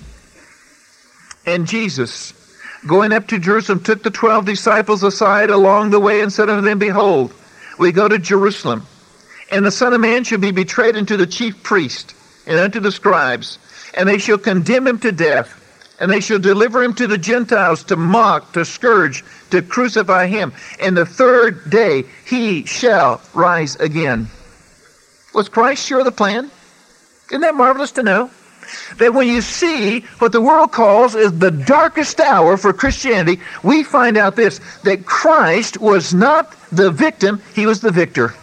And 1.45 1.67
Jesus 1.67 2.33
going 2.87 3.13
up 3.13 3.27
to 3.27 3.39
Jerusalem, 3.39 3.81
took 3.81 4.03
the 4.03 4.11
twelve 4.11 4.45
disciples 4.45 5.03
aside 5.03 5.49
along 5.49 5.89
the 5.89 5.99
way 5.99 6.21
and 6.21 6.31
said 6.31 6.49
unto 6.49 6.67
them, 6.67 6.79
Behold, 6.79 7.33
we 7.77 7.91
go 7.91 8.07
to 8.07 8.19
Jerusalem, 8.19 8.85
and 9.51 9.65
the 9.65 9.71
Son 9.71 9.93
of 9.93 10.01
Man 10.01 10.23
shall 10.23 10.39
be 10.39 10.51
betrayed 10.51 10.95
unto 10.95 11.17
the 11.17 11.27
chief 11.27 11.61
priest 11.63 12.15
and 12.45 12.59
unto 12.59 12.79
the 12.79 12.91
scribes, 12.91 13.59
and 13.95 14.07
they 14.07 14.17
shall 14.17 14.37
condemn 14.37 14.87
him 14.87 14.99
to 14.99 15.11
death, 15.11 15.59
and 15.99 16.11
they 16.11 16.19
shall 16.19 16.39
deliver 16.39 16.83
him 16.83 16.93
to 16.95 17.07
the 17.07 17.17
Gentiles 17.17 17.83
to 17.85 17.95
mock, 17.95 18.51
to 18.53 18.65
scourge, 18.65 19.23
to 19.51 19.61
crucify 19.61 20.27
him. 20.27 20.53
And 20.79 20.97
the 20.97 21.05
third 21.05 21.69
day 21.69 22.03
he 22.25 22.65
shall 22.65 23.21
rise 23.33 23.75
again. 23.77 24.27
Was 25.33 25.49
Christ 25.49 25.85
sure 25.85 25.99
of 25.99 26.05
the 26.05 26.11
plan? 26.11 26.51
Isn't 27.29 27.41
that 27.41 27.55
marvelous 27.55 27.91
to 27.93 28.03
know? 28.03 28.29
That 28.97 29.13
when 29.13 29.27
you 29.27 29.41
see 29.41 30.01
what 30.19 30.31
the 30.31 30.41
world 30.41 30.71
calls 30.71 31.15
is 31.15 31.37
the 31.37 31.51
darkest 31.51 32.19
hour 32.19 32.57
for 32.57 32.73
Christianity, 32.73 33.41
we 33.63 33.83
find 33.83 34.17
out 34.17 34.35
this 34.35 34.59
that 34.83 35.05
Christ 35.05 35.79
was 35.79 36.13
not 36.13 36.55
the 36.71 36.91
victim, 36.91 37.41
he 37.55 37.65
was 37.65 37.81
the 37.81 37.91
victor. 37.91 38.33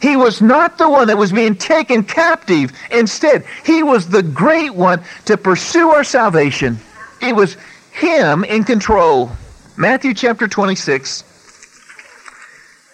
He 0.00 0.16
was 0.16 0.40
not 0.40 0.78
the 0.78 0.88
one 0.88 1.08
that 1.08 1.18
was 1.18 1.32
being 1.32 1.54
taken 1.54 2.04
captive. 2.04 2.72
Instead, 2.90 3.44
he 3.64 3.82
was 3.82 4.08
the 4.08 4.22
great 4.22 4.74
one 4.74 5.02
to 5.26 5.36
pursue 5.36 5.90
our 5.90 6.04
salvation. 6.04 6.78
It 7.20 7.34
was 7.34 7.56
him 7.92 8.44
in 8.44 8.64
control. 8.64 9.30
Matthew 9.76 10.14
chapter 10.14 10.48
26. 10.48 11.24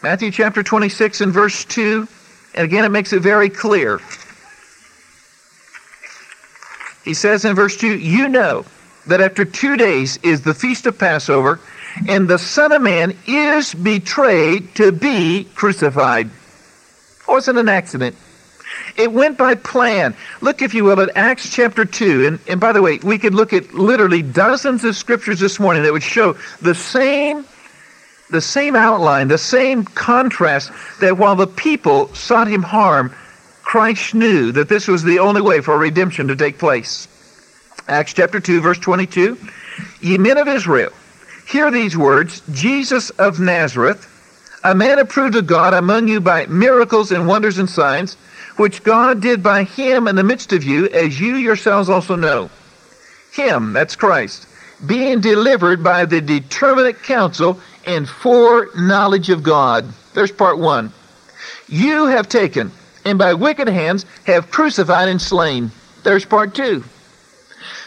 Matthew 0.02 0.30
chapter 0.30 0.62
26 0.62 1.20
and 1.20 1.32
verse 1.32 1.64
2. 1.66 2.08
And 2.54 2.64
again, 2.64 2.84
it 2.84 2.88
makes 2.88 3.12
it 3.12 3.20
very 3.20 3.48
clear. 3.48 4.00
He 7.04 7.14
says 7.14 7.44
in 7.44 7.54
verse 7.54 7.76
2, 7.76 7.98
You 7.98 8.28
know 8.28 8.64
that 9.06 9.20
after 9.20 9.44
two 9.44 9.76
days 9.76 10.18
is 10.22 10.42
the 10.42 10.54
feast 10.54 10.86
of 10.86 10.98
Passover, 10.98 11.60
and 12.08 12.28
the 12.28 12.38
Son 12.38 12.72
of 12.72 12.82
Man 12.82 13.16
is 13.26 13.74
betrayed 13.74 14.74
to 14.76 14.92
be 14.92 15.44
crucified. 15.54 16.26
It 16.26 17.28
wasn't 17.28 17.58
an 17.58 17.68
accident. 17.68 18.16
It 18.96 19.12
went 19.12 19.38
by 19.38 19.54
plan. 19.54 20.14
Look, 20.40 20.62
if 20.62 20.74
you 20.74 20.84
will, 20.84 21.00
at 21.00 21.10
Acts 21.16 21.50
chapter 21.50 21.84
2. 21.84 22.26
And, 22.26 22.40
and 22.48 22.60
by 22.60 22.72
the 22.72 22.82
way, 22.82 22.98
we 23.02 23.18
could 23.18 23.34
look 23.34 23.52
at 23.52 23.72
literally 23.74 24.22
dozens 24.22 24.84
of 24.84 24.96
scriptures 24.96 25.40
this 25.40 25.58
morning 25.58 25.82
that 25.82 25.92
would 25.92 26.02
show 26.02 26.36
the 26.60 26.74
same, 26.74 27.44
the 28.30 28.40
same 28.40 28.76
outline, 28.76 29.28
the 29.28 29.38
same 29.38 29.84
contrast 29.84 30.70
that 31.00 31.18
while 31.18 31.36
the 31.36 31.46
people 31.46 32.12
sought 32.14 32.48
him 32.48 32.62
harm, 32.62 33.14
Christ 33.70 34.16
knew 34.16 34.50
that 34.50 34.68
this 34.68 34.88
was 34.88 35.04
the 35.04 35.20
only 35.20 35.40
way 35.40 35.60
for 35.60 35.78
redemption 35.78 36.26
to 36.26 36.34
take 36.34 36.58
place. 36.58 37.06
Acts 37.86 38.12
chapter 38.12 38.40
2, 38.40 38.60
verse 38.60 38.80
22. 38.80 39.38
Ye 40.00 40.18
men 40.18 40.38
of 40.38 40.48
Israel, 40.48 40.90
hear 41.46 41.70
these 41.70 41.96
words 41.96 42.42
Jesus 42.50 43.10
of 43.10 43.38
Nazareth, 43.38 44.08
a 44.64 44.74
man 44.74 44.98
approved 44.98 45.36
of 45.36 45.46
God 45.46 45.72
among 45.72 46.08
you 46.08 46.20
by 46.20 46.46
miracles 46.46 47.12
and 47.12 47.28
wonders 47.28 47.58
and 47.58 47.70
signs, 47.70 48.16
which 48.56 48.82
God 48.82 49.22
did 49.22 49.40
by 49.40 49.62
him 49.62 50.08
in 50.08 50.16
the 50.16 50.24
midst 50.24 50.52
of 50.52 50.64
you, 50.64 50.88
as 50.88 51.20
you 51.20 51.36
yourselves 51.36 51.88
also 51.88 52.16
know. 52.16 52.50
Him, 53.30 53.72
that's 53.72 53.94
Christ, 53.94 54.48
being 54.84 55.20
delivered 55.20 55.84
by 55.84 56.06
the 56.06 56.20
determinate 56.20 57.04
counsel 57.04 57.60
and 57.86 58.08
foreknowledge 58.08 59.30
of 59.30 59.44
God. 59.44 59.84
There's 60.12 60.32
part 60.32 60.58
one. 60.58 60.92
You 61.68 62.06
have 62.06 62.28
taken 62.28 62.72
and 63.04 63.18
by 63.18 63.34
wicked 63.34 63.68
hands 63.68 64.04
have 64.24 64.50
crucified 64.50 65.08
and 65.08 65.20
slain. 65.20 65.70
There's 66.02 66.24
part 66.24 66.54
two. 66.54 66.84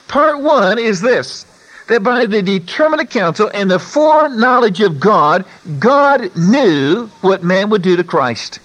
Part 0.08 0.42
one 0.42 0.78
is 0.78 1.02
this 1.02 1.46
that 1.88 2.04
by 2.04 2.26
the 2.26 2.42
determinate 2.42 3.10
counsel 3.10 3.52
and 3.54 3.70
the 3.70 3.80
foreknowledge 3.80 4.80
of 4.80 5.00
God, 5.00 5.46
God 5.80 6.36
knew 6.36 7.08
what 7.22 7.44
man 7.44 7.70
would 7.70 7.82
do 7.82 7.98
to 7.98 8.04
Christ. 8.04 8.60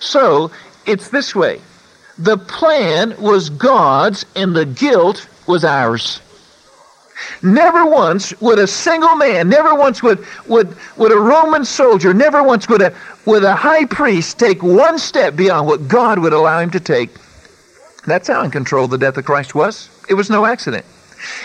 So 0.00 0.50
it's 0.86 1.10
this 1.10 1.34
way 1.34 1.60
the 2.18 2.36
plan 2.36 3.14
was 3.20 3.50
God's 3.50 4.26
and 4.34 4.54
the 4.54 4.66
guilt 4.66 5.28
was 5.46 5.64
ours. 5.64 6.20
Never 7.42 7.84
once 7.84 8.38
would 8.40 8.58
a 8.58 8.66
single 8.66 9.16
man, 9.16 9.48
never 9.48 9.74
once 9.74 10.02
would, 10.02 10.24
would, 10.46 10.76
would 10.96 11.12
a 11.12 11.16
Roman 11.16 11.64
soldier, 11.64 12.14
never 12.14 12.42
once 12.42 12.68
would 12.68 12.80
a, 12.80 12.94
would 13.28 13.44
a 13.44 13.54
high 13.54 13.84
priest 13.84 14.38
take 14.38 14.62
one 14.62 14.98
step 14.98 15.36
beyond 15.36 15.66
what 15.66 15.86
God 15.86 16.18
would 16.18 16.32
allow 16.32 16.60
him 16.60 16.70
to 16.70 16.80
take. 16.80 17.10
That's 18.06 18.26
how 18.26 18.42
in 18.42 18.50
control 18.50 18.88
the 18.88 18.96
death 18.96 19.18
of 19.18 19.26
Christ 19.26 19.54
was. 19.54 19.90
It 20.08 20.14
was 20.14 20.30
no 20.30 20.46
accident. 20.46 20.86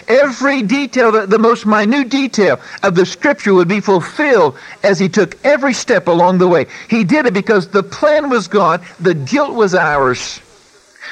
Every 0.07 0.61
detail, 0.61 1.11
the, 1.11 1.25
the 1.25 1.39
most 1.39 1.65
minute 1.65 2.07
detail 2.07 2.61
of 2.83 2.95
the 2.95 3.05
scripture 3.05 3.53
would 3.53 3.67
be 3.67 3.81
fulfilled 3.81 4.57
as 4.81 4.97
he 4.97 5.09
took 5.09 5.37
every 5.43 5.73
step 5.73 6.07
along 6.07 6.37
the 6.37 6.47
way. 6.47 6.67
He 6.89 7.03
did 7.03 7.25
it 7.25 7.33
because 7.33 7.67
the 7.67 7.83
plan 7.83 8.29
was 8.29 8.47
God, 8.47 8.81
the 9.01 9.13
guilt 9.13 9.53
was 9.53 9.75
ours. 9.75 10.39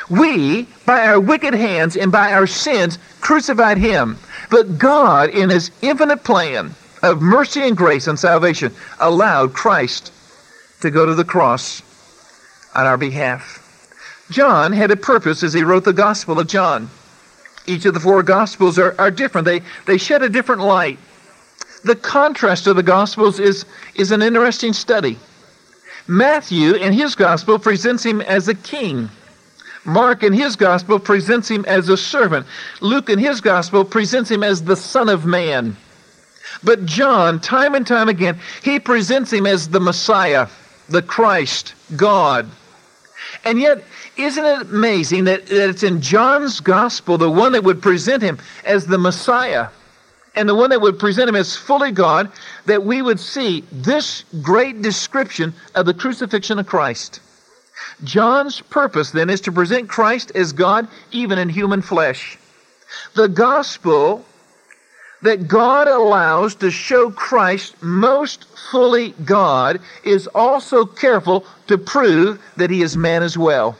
We, 0.09 0.67
by 0.85 1.05
our 1.05 1.19
wicked 1.19 1.53
hands 1.53 1.97
and 1.97 2.13
by 2.13 2.31
our 2.31 2.47
sins, 2.47 2.97
crucified 3.19 3.77
him. 3.77 4.17
But 4.49 4.77
God, 4.77 5.31
in 5.31 5.49
his 5.49 5.69
infinite 5.81 6.23
plan 6.23 6.73
of 7.03 7.21
mercy 7.21 7.61
and 7.61 7.75
grace 7.75 8.07
and 8.07 8.17
salvation, 8.17 8.73
allowed 9.01 9.53
Christ 9.53 10.13
to 10.81 10.91
go 10.91 11.05
to 11.05 11.15
the 11.15 11.25
cross 11.25 11.81
on 12.75 12.85
our 12.85 12.97
behalf. 12.97 13.57
John 14.29 14.71
had 14.71 14.91
a 14.91 14.95
purpose 14.95 15.43
as 15.43 15.53
he 15.53 15.63
wrote 15.63 15.83
the 15.83 15.93
Gospel 15.93 16.39
of 16.39 16.47
John. 16.47 16.89
Each 17.65 17.85
of 17.85 17.93
the 17.93 17.99
four 17.99 18.23
Gospels 18.23 18.79
are, 18.79 18.95
are 18.97 19.11
different, 19.11 19.45
they, 19.45 19.61
they 19.85 19.97
shed 19.97 20.23
a 20.23 20.29
different 20.29 20.61
light. 20.61 20.97
The 21.83 21.95
contrast 21.95 22.67
of 22.67 22.75
the 22.75 22.83
Gospels 22.83 23.39
is, 23.39 23.65
is 23.95 24.11
an 24.11 24.21
interesting 24.21 24.73
study. 24.73 25.17
Matthew, 26.07 26.73
in 26.73 26.93
his 26.93 27.15
Gospel, 27.15 27.59
presents 27.59 28.03
him 28.03 28.21
as 28.21 28.47
a 28.47 28.55
king. 28.55 29.09
Mark, 29.83 30.23
in 30.23 30.33
his 30.33 30.55
Gospel, 30.55 30.99
presents 30.99 31.49
him 31.49 31.65
as 31.65 31.89
a 31.89 31.97
servant. 31.97 32.45
Luke, 32.81 33.09
in 33.09 33.19
his 33.19 33.41
Gospel, 33.41 33.83
presents 33.83 34.29
him 34.29 34.43
as 34.43 34.63
the 34.63 34.75
Son 34.75 35.09
of 35.09 35.25
Man. 35.25 35.75
But 36.63 36.85
John, 36.85 37.39
time 37.39 37.75
and 37.75 37.85
time 37.85 38.09
again, 38.09 38.39
he 38.63 38.79
presents 38.79 39.33
him 39.33 39.47
as 39.47 39.69
the 39.69 39.79
Messiah, 39.79 40.47
the 40.91 41.01
Christ, 41.01 41.73
God. 41.95 42.49
And 43.43 43.59
yet, 43.59 43.83
isn't 44.17 44.43
it 44.43 44.61
amazing 44.61 45.23
that, 45.25 45.47
that 45.47 45.69
it's 45.69 45.83
in 45.83 46.01
John's 46.01 46.59
gospel, 46.59 47.17
the 47.17 47.31
one 47.31 47.53
that 47.53 47.63
would 47.63 47.81
present 47.81 48.21
him 48.21 48.37
as 48.65 48.85
the 48.85 48.97
Messiah, 48.97 49.67
and 50.35 50.47
the 50.47 50.55
one 50.55 50.69
that 50.69 50.81
would 50.81 50.99
present 50.99 51.29
him 51.29 51.35
as 51.35 51.55
fully 51.55 51.91
God, 51.91 52.31
that 52.65 52.83
we 52.83 53.01
would 53.01 53.19
see 53.19 53.63
this 53.71 54.23
great 54.41 54.81
description 54.81 55.53
of 55.75 55.85
the 55.85 55.93
crucifixion 55.93 56.59
of 56.59 56.67
Christ. 56.67 57.19
John's 58.03 58.61
purpose 58.61 59.11
then 59.11 59.29
is 59.29 59.41
to 59.41 59.51
present 59.51 59.89
Christ 59.89 60.31
as 60.35 60.53
God, 60.53 60.87
even 61.11 61.37
in 61.37 61.49
human 61.49 61.81
flesh. 61.81 62.37
The 63.15 63.27
gospel 63.27 64.25
that 65.21 65.47
God 65.47 65.87
allows 65.87 66.55
to 66.55 66.71
show 66.71 67.11
Christ 67.11 67.81
most 67.81 68.45
fully 68.71 69.11
God 69.25 69.79
is 70.03 70.27
also 70.27 70.85
careful 70.85 71.45
to 71.67 71.77
prove 71.77 72.41
that 72.57 72.69
he 72.69 72.81
is 72.81 72.97
man 72.97 73.23
as 73.23 73.37
well. 73.37 73.77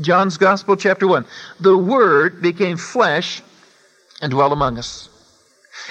John's 0.00 0.36
Gospel, 0.36 0.76
chapter 0.76 1.06
1. 1.06 1.24
The 1.60 1.76
Word 1.76 2.40
became 2.40 2.76
flesh 2.76 3.42
and 4.22 4.30
dwelt 4.30 4.52
among 4.52 4.78
us. 4.78 5.08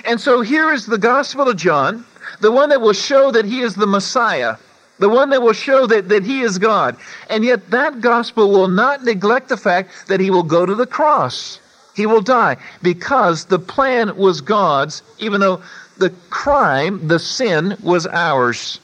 And 0.06 0.20
so 0.20 0.42
here 0.42 0.72
is 0.72 0.86
the 0.86 0.98
Gospel 0.98 1.50
of 1.50 1.58
John, 1.58 2.06
the 2.42 2.52
one 2.52 2.70
that 2.70 2.82
will 2.82 2.94
show 2.94 3.32
that 3.32 3.46
he 3.46 3.62
is 3.62 3.76
the 3.76 3.88
Messiah, 3.88 4.56
the 5.00 5.10
one 5.10 5.30
that 5.32 5.42
will 5.42 5.54
show 5.54 5.88
that, 5.88 6.10
that 6.10 6.24
he 6.24 6.42
is 6.42 6.58
God. 6.58 6.96
And 7.30 7.44
yet 7.44 7.70
that 7.72 8.02
Gospel 8.02 8.50
will 8.50 8.68
not 8.68 9.04
neglect 9.04 9.50
the 9.50 9.58
fact 9.58 10.08
that 10.08 10.20
he 10.20 10.30
will 10.30 10.44
go 10.44 10.66
to 10.66 10.76
the 10.76 10.88
cross. 10.88 11.59
He 12.00 12.06
will 12.06 12.22
die 12.22 12.56
because 12.82 13.44
the 13.44 13.60
plan 13.60 14.16
was 14.16 14.40
God's, 14.40 15.04
even 15.18 15.42
though 15.42 15.62
the 15.98 16.12
crime, 16.30 17.10
the 17.10 17.20
sin, 17.20 17.76
was 17.84 18.08
ours. 18.08 18.80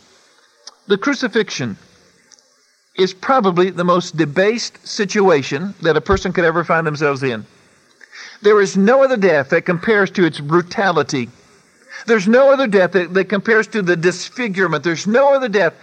The 0.87 0.97
crucifixion 0.97 1.77
is 2.97 3.13
probably 3.13 3.69
the 3.69 3.85
most 3.85 4.17
debased 4.17 4.85
situation 4.85 5.73
that 5.81 5.95
a 5.95 6.01
person 6.01 6.33
could 6.33 6.43
ever 6.43 6.65
find 6.65 6.85
themselves 6.85 7.23
in. 7.23 7.45
There 8.41 8.59
is 8.59 8.75
no 8.75 9.01
other 9.01 9.15
death 9.15 9.47
that 9.51 9.61
compares 9.61 10.11
to 10.11 10.25
its 10.25 10.41
brutality. 10.41 11.29
There's 12.07 12.27
no 12.27 12.51
other 12.51 12.67
death 12.67 12.91
that, 12.91 13.13
that 13.13 13.29
compares 13.29 13.67
to 13.67 13.81
the 13.81 13.95
disfigurement. 13.95 14.83
There's 14.83 15.07
no 15.07 15.33
other 15.33 15.47
death 15.47 15.73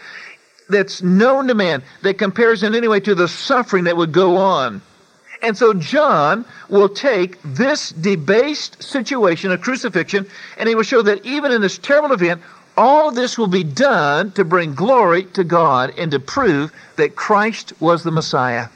that's 0.69 1.01
known 1.01 1.49
to 1.49 1.55
man 1.55 1.83
that 2.03 2.19
compares 2.19 2.63
in 2.63 2.75
any 2.75 2.89
way 2.89 3.01
to 3.01 3.15
the 3.15 3.27
suffering 3.27 3.85
that 3.85 3.97
would 3.97 4.13
go 4.13 4.37
on. 4.37 4.83
And 5.43 5.59
so 5.59 5.75
John 5.75 6.45
will 6.69 6.89
take 6.89 7.37
this 7.43 7.91
debased 7.91 8.81
situation 8.81 9.51
of 9.51 9.61
crucifixion 9.61 10.27
and 10.57 10.69
he 10.69 10.77
will 10.77 10.85
show 10.85 11.03
that 11.03 11.27
even 11.27 11.51
in 11.51 11.61
this 11.61 11.79
terrible 11.79 12.13
event, 12.13 12.41
all 12.77 13.11
this 13.11 13.37
will 13.37 13.49
be 13.49 13.65
done 13.65 14.31
to 14.33 14.45
bring 14.45 14.75
glory 14.75 15.25
to 15.25 15.45
God 15.45 15.93
and 15.99 16.11
to 16.13 16.21
prove 16.21 16.73
that 16.97 17.17
Christ 17.17 17.73
was 17.81 18.03
the 18.03 18.13
Messiah. 18.13 18.69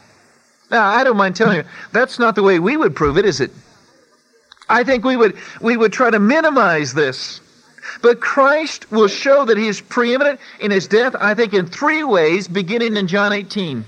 Now, 0.70 0.88
I 0.88 1.04
don't 1.04 1.16
mind 1.16 1.36
telling 1.36 1.58
you, 1.58 1.64
that's 1.92 2.18
not 2.18 2.34
the 2.34 2.42
way 2.42 2.58
we 2.58 2.76
would 2.76 2.96
prove 2.96 3.16
it, 3.16 3.24
is 3.24 3.40
it? 3.40 3.52
I 4.68 4.82
think 4.82 5.04
we 5.04 5.16
would, 5.16 5.36
we 5.60 5.76
would 5.76 5.92
try 5.92 6.10
to 6.10 6.18
minimize 6.18 6.92
this. 6.92 7.40
But 8.02 8.20
Christ 8.20 8.90
will 8.90 9.06
show 9.06 9.44
that 9.44 9.56
he 9.56 9.68
is 9.68 9.80
preeminent 9.80 10.40
in 10.58 10.72
his 10.72 10.88
death, 10.88 11.14
I 11.20 11.34
think, 11.34 11.54
in 11.54 11.66
three 11.66 12.02
ways, 12.02 12.48
beginning 12.48 12.96
in 12.96 13.06
John 13.06 13.32
18. 13.32 13.84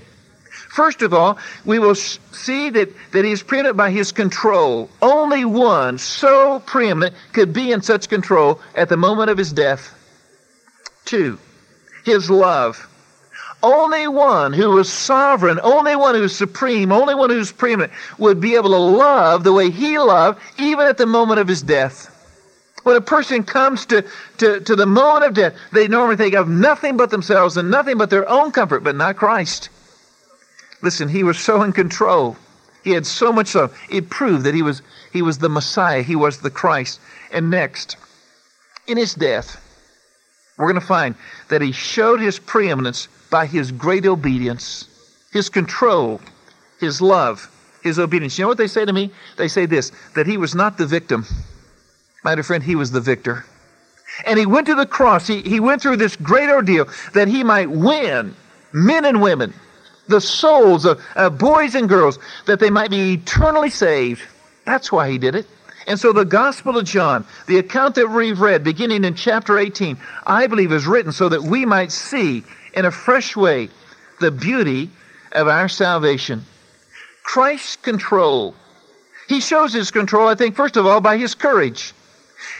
First 0.69 1.01
of 1.01 1.13
all, 1.13 1.37
we 1.65 1.79
will 1.79 1.95
see 1.95 2.69
that, 2.69 2.89
that 3.11 3.25
he 3.25 3.31
is 3.31 3.41
preeminent 3.41 3.75
by 3.75 3.89
his 3.89 4.11
control. 4.11 4.89
Only 5.01 5.43
one 5.43 5.97
so 5.97 6.59
preeminent 6.59 7.15
could 7.33 7.51
be 7.53 7.71
in 7.71 7.81
such 7.81 8.07
control 8.07 8.61
at 8.75 8.87
the 8.87 8.97
moment 8.97 9.31
of 9.31 9.37
his 9.37 9.51
death. 9.51 9.95
Two, 11.05 11.39
his 12.05 12.29
love. 12.29 12.87
Only 13.63 14.07
one 14.07 14.53
who 14.53 14.69
was 14.69 14.93
sovereign, 14.93 15.59
only 15.63 15.95
one 15.95 16.13
who's 16.15 16.35
supreme, 16.35 16.91
only 16.91 17.15
one 17.15 17.31
who's 17.31 17.51
preeminent 17.51 17.91
would 18.19 18.39
be 18.39 18.55
able 18.55 18.69
to 18.69 18.77
love 18.77 19.43
the 19.43 19.51
way 19.51 19.71
he 19.71 19.97
loved, 19.97 20.39
even 20.59 20.85
at 20.85 20.97
the 20.97 21.07
moment 21.07 21.39
of 21.39 21.47
his 21.47 21.63
death. 21.63 22.15
When 22.83 22.95
a 22.95 23.01
person 23.01 23.43
comes 23.43 23.87
to, 23.87 24.05
to, 24.37 24.61
to 24.61 24.75
the 24.75 24.85
moment 24.85 25.25
of 25.25 25.33
death, 25.33 25.55
they 25.73 25.87
normally 25.87 26.15
think 26.15 26.35
of 26.35 26.47
nothing 26.47 26.95
but 26.95 27.09
themselves 27.09 27.57
and 27.57 27.69
nothing 27.69 27.97
but 27.97 28.11
their 28.11 28.29
own 28.29 28.51
comfort, 28.51 28.83
but 28.83 28.95
not 28.95 29.17
Christ. 29.17 29.69
Listen, 30.81 31.09
he 31.09 31.23
was 31.23 31.39
so 31.39 31.61
in 31.63 31.73
control. 31.73 32.37
He 32.83 32.91
had 32.91 33.05
so 33.05 33.31
much 33.31 33.47
so. 33.47 33.69
It 33.89 34.09
proved 34.09 34.45
that 34.45 34.55
he 34.55 34.61
was, 34.61 34.81
he 35.11 35.21
was 35.21 35.37
the 35.37 35.49
Messiah. 35.49 36.01
He 36.01 36.15
was 36.15 36.39
the 36.39 36.49
Christ. 36.49 36.99
And 37.31 37.49
next, 37.49 37.97
in 38.87 38.97
his 38.97 39.13
death, 39.13 39.61
we're 40.57 40.67
going 40.67 40.79
to 40.79 40.87
find 40.87 41.15
that 41.49 41.61
he 41.61 41.71
showed 41.71 42.19
his 42.19 42.39
preeminence 42.39 43.07
by 43.29 43.45
his 43.45 43.71
great 43.71 44.05
obedience, 44.05 44.87
his 45.31 45.49
control, 45.49 46.19
his 46.79 47.01
love, 47.01 47.49
his 47.83 47.99
obedience. 47.99 48.37
You 48.37 48.43
know 48.43 48.49
what 48.49 48.57
they 48.57 48.67
say 48.67 48.85
to 48.85 48.93
me? 48.93 49.11
They 49.37 49.47
say 49.47 49.65
this 49.65 49.91
that 50.15 50.27
he 50.27 50.37
was 50.37 50.55
not 50.55 50.77
the 50.77 50.85
victim. 50.85 51.25
My 52.23 52.35
dear 52.35 52.43
friend, 52.43 52.63
he 52.63 52.75
was 52.75 52.91
the 52.91 53.01
victor. 53.01 53.45
And 54.25 54.37
he 54.37 54.45
went 54.45 54.67
to 54.67 54.75
the 54.75 54.85
cross. 54.85 55.27
He, 55.27 55.41
he 55.41 55.59
went 55.59 55.81
through 55.81 55.97
this 55.97 56.15
great 56.17 56.49
ordeal 56.49 56.87
that 57.13 57.27
he 57.27 57.43
might 57.43 57.69
win 57.69 58.35
men 58.73 59.05
and 59.05 59.21
women, 59.21 59.53
the 60.09 60.21
souls 60.21 60.85
of, 60.85 61.01
of 61.15 61.37
boys 61.37 61.75
and 61.75 61.87
girls, 61.87 62.19
that 62.45 62.59
they 62.59 62.69
might 62.69 62.89
be 62.89 63.13
eternally 63.13 63.69
saved. 63.69 64.21
That's 64.65 64.91
why 64.91 65.09
he 65.09 65.17
did 65.17 65.35
it. 65.35 65.47
And 65.87 65.99
so 65.99 66.13
the 66.13 66.25
Gospel 66.25 66.77
of 66.77 66.85
John, 66.85 67.25
the 67.47 67.57
account 67.57 67.95
that 67.95 68.07
we've 68.07 68.39
read 68.39 68.63
beginning 68.63 69.03
in 69.03 69.15
chapter 69.15 69.57
18, 69.57 69.97
I 70.27 70.45
believe 70.47 70.71
is 70.71 70.85
written 70.85 71.11
so 71.11 71.29
that 71.29 71.41
we 71.41 71.65
might 71.65 71.91
see 71.91 72.43
in 72.73 72.85
a 72.85 72.91
fresh 72.91 73.35
way 73.35 73.69
the 74.19 74.29
beauty 74.29 74.91
of 75.31 75.47
our 75.47 75.67
salvation. 75.67 76.45
Christ's 77.23 77.75
control. 77.77 78.53
He 79.27 79.39
shows 79.39 79.73
his 79.73 79.91
control, 79.91 80.27
I 80.27 80.35
think, 80.35 80.55
first 80.55 80.77
of 80.77 80.85
all, 80.85 81.01
by 81.01 81.17
his 81.17 81.35
courage. 81.35 81.93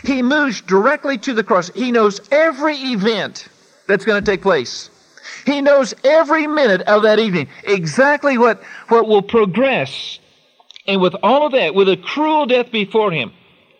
He 0.03 0.21
moves 0.21 0.61
directly 0.61 1.17
to 1.19 1.33
the 1.33 1.43
cross. 1.43 1.69
He 1.69 1.91
knows 1.91 2.21
every 2.31 2.75
event 2.77 3.47
that's 3.87 4.05
going 4.05 4.23
to 4.23 4.31
take 4.31 4.41
place. 4.41 4.89
He 5.45 5.61
knows 5.61 5.93
every 6.03 6.47
minute 6.47 6.81
of 6.81 7.03
that 7.03 7.19
evening 7.19 7.47
exactly 7.63 8.37
what, 8.37 8.61
what 8.87 9.07
will 9.07 9.21
progress 9.21 10.19
and 10.87 11.01
with 11.01 11.15
all 11.21 11.45
of 11.45 11.51
that, 11.51 11.75
with 11.75 11.87
a 11.87 11.97
cruel 11.97 12.45
death 12.47 12.71
before 12.71 13.11
him. 13.11 13.31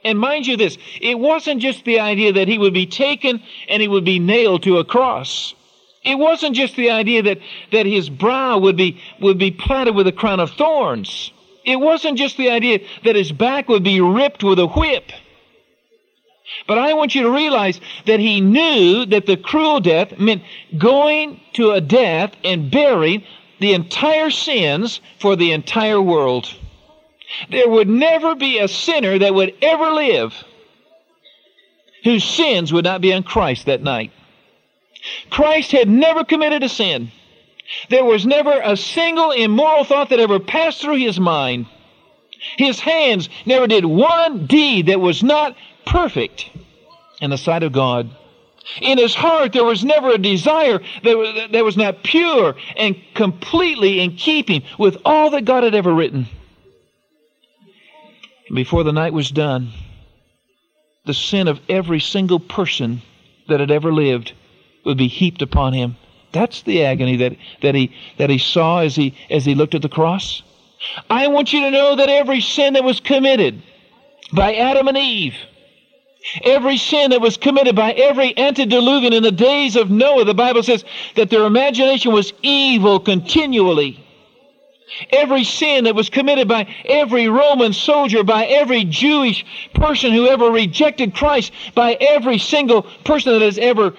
And 0.04 0.20
mind 0.20 0.48
you 0.48 0.56
this, 0.56 0.78
it 1.02 1.20
wasn't 1.20 1.62
just 1.62 1.84
the 1.84 2.00
idea 2.00 2.34
that 2.34 2.48
he 2.48 2.58
would 2.58 2.74
be 2.74 2.86
taken 2.86 3.42
and 3.68 3.82
he 3.82 3.88
would 3.88 4.06
be 4.06 4.20
nailed 4.20 4.64
to 4.64 4.78
a 4.78 4.86
cross. 4.86 5.54
It 6.04 6.16
wasn't 6.16 6.56
just 6.56 6.76
the 6.76 6.92
idea 6.92 7.24
that, 7.24 7.40
that 7.72 7.86
his 7.86 8.10
brow 8.10 8.58
would 8.60 8.78
be, 8.78 9.02
would 9.20 9.38
be 9.38 9.52
planted 9.52 9.96
with 9.96 10.08
a 10.08 10.12
crown 10.12 10.40
of 10.40 10.52
thorns. 10.52 11.32
It 11.66 11.78
wasn't 11.78 12.18
just 12.18 12.38
the 12.38 12.50
idea 12.50 12.80
that 13.04 13.16
his 13.16 13.32
back 13.32 13.68
would 13.68 13.84
be 13.84 14.00
ripped 14.00 14.44
with 14.44 14.60
a 14.60 14.68
whip. 14.68 15.12
But 16.68 16.78
I 16.78 16.94
want 16.94 17.16
you 17.16 17.24
to 17.24 17.32
realize 17.32 17.80
that 18.06 18.20
he 18.20 18.42
knew 18.42 19.06
that 19.06 19.26
the 19.26 19.38
cruel 19.38 19.80
death 19.80 20.18
meant 20.18 20.44
going 20.78 21.40
to 21.54 21.72
a 21.72 21.82
death 21.82 22.34
and 22.44 22.72
burying 22.72 23.24
the 23.60 23.74
entire 23.74 24.30
sins 24.30 25.02
for 25.20 25.36
the 25.36 25.52
entire 25.52 26.02
world. 26.02 26.54
There 27.50 27.70
would 27.70 27.90
never 27.90 28.36
be 28.36 28.58
a 28.58 28.68
sinner 28.68 29.20
that 29.20 29.34
would 29.34 29.54
ever 29.62 29.92
live 29.92 30.44
whose 32.04 32.24
sins 32.24 32.72
would 32.72 32.86
not 32.86 33.02
be 33.02 33.14
on 33.14 33.24
Christ 33.24 33.66
that 33.66 33.82
night. 33.82 34.12
Christ 35.30 35.72
had 35.72 35.90
never 35.90 36.24
committed 36.24 36.64
a 36.64 36.70
sin. 36.70 37.12
There 37.90 38.06
was 38.06 38.26
never 38.26 38.60
a 38.60 38.76
single 38.76 39.32
immoral 39.32 39.84
thought 39.84 40.10
that 40.10 40.20
ever 40.20 40.40
passed 40.40 40.82
through 40.82 40.98
his 40.98 41.20
mind. 41.20 41.68
His 42.58 42.80
hands 42.80 43.30
never 43.46 43.68
did 43.68 43.86
one 43.86 44.48
deed 44.48 44.88
that 44.88 45.00
was 45.00 45.22
not 45.22 45.56
perfect 45.90 46.50
in 47.22 47.30
the 47.30 47.38
sight 47.38 47.64
of 47.64 47.72
God. 47.72 48.10
In 48.82 48.98
his 48.98 49.16
heart, 49.16 49.54
there 49.54 49.64
was 49.64 49.84
never 49.84 50.12
a 50.12 50.18
desire 50.18 50.80
that 51.04 51.18
was, 51.18 51.52
that 51.52 51.66
was 51.66 51.76
not 51.76 52.04
pure 52.04 52.56
and 52.78 52.96
completely 53.16 54.00
in 54.00 54.16
keeping 54.16 54.64
with 54.78 54.98
all 55.04 55.32
that 55.32 55.46
God 55.46 55.64
had 55.64 55.74
ever 55.74 55.94
written. 55.94 56.28
Before 58.54 58.84
the 58.84 58.94
night 58.94 59.14
was 59.14 59.32
done, 59.32 59.72
the 61.06 61.14
sin 61.14 61.48
of 61.48 61.60
every 61.68 62.00
single 62.00 62.40
person 62.40 63.02
that 63.48 63.60
had 63.60 63.72
ever 63.72 63.92
lived 63.92 64.34
would 64.86 64.98
be 64.98 65.08
heaped 65.08 65.42
upon 65.42 65.74
him. 65.74 65.98
That's 66.32 66.62
the 66.62 66.84
agony 66.84 67.18
that, 67.18 67.36
that, 67.62 67.74
he, 67.74 67.92
that 68.18 68.30
he 68.30 68.38
saw 68.38 68.80
as 68.80 68.96
he, 68.96 69.16
as 69.30 69.46
he 69.46 69.56
looked 69.56 69.74
at 69.74 69.82
the 69.82 69.90
cross. 69.90 70.44
I 71.10 71.28
want 71.28 71.52
you 71.52 71.62
to 71.62 71.72
know 71.72 71.96
that 71.96 72.10
every 72.10 72.42
sin 72.42 72.74
that 72.74 72.84
was 72.84 73.00
committed 73.00 73.62
by 74.32 74.56
Adam 74.56 74.88
and 74.88 74.98
Eve, 74.98 75.36
every 76.44 76.78
sin 76.78 77.12
that 77.12 77.22
was 77.22 77.38
committed 77.38 77.76
by 77.76 77.94
every 77.94 78.38
antediluvian 78.38 79.14
in 79.14 79.24
the 79.24 79.32
days 79.32 79.76
of 79.76 79.90
Noah, 79.90 80.26
the 80.26 80.34
Bible 80.34 80.64
says 80.64 80.84
that 81.16 81.30
their 81.30 81.46
imagination 81.46 82.12
was 82.12 82.34
evil 82.42 83.00
continually. 83.00 84.06
Every 85.12 85.44
sin 85.44 85.84
that 85.84 85.96
was 85.96 86.10
committed 86.10 86.48
by 86.48 86.74
every 86.86 87.28
Roman 87.28 87.74
soldier, 87.74 88.24
by 88.24 88.46
every 88.46 88.84
Jewish 88.84 89.46
person 89.76 90.12
who 90.12 90.28
ever 90.28 90.50
rejected 90.50 91.14
Christ, 91.14 91.52
by 91.76 91.94
every 91.94 92.40
single 92.40 92.84
person 93.04 93.34
that 93.34 93.42
has 93.42 93.58
ever 93.60 93.94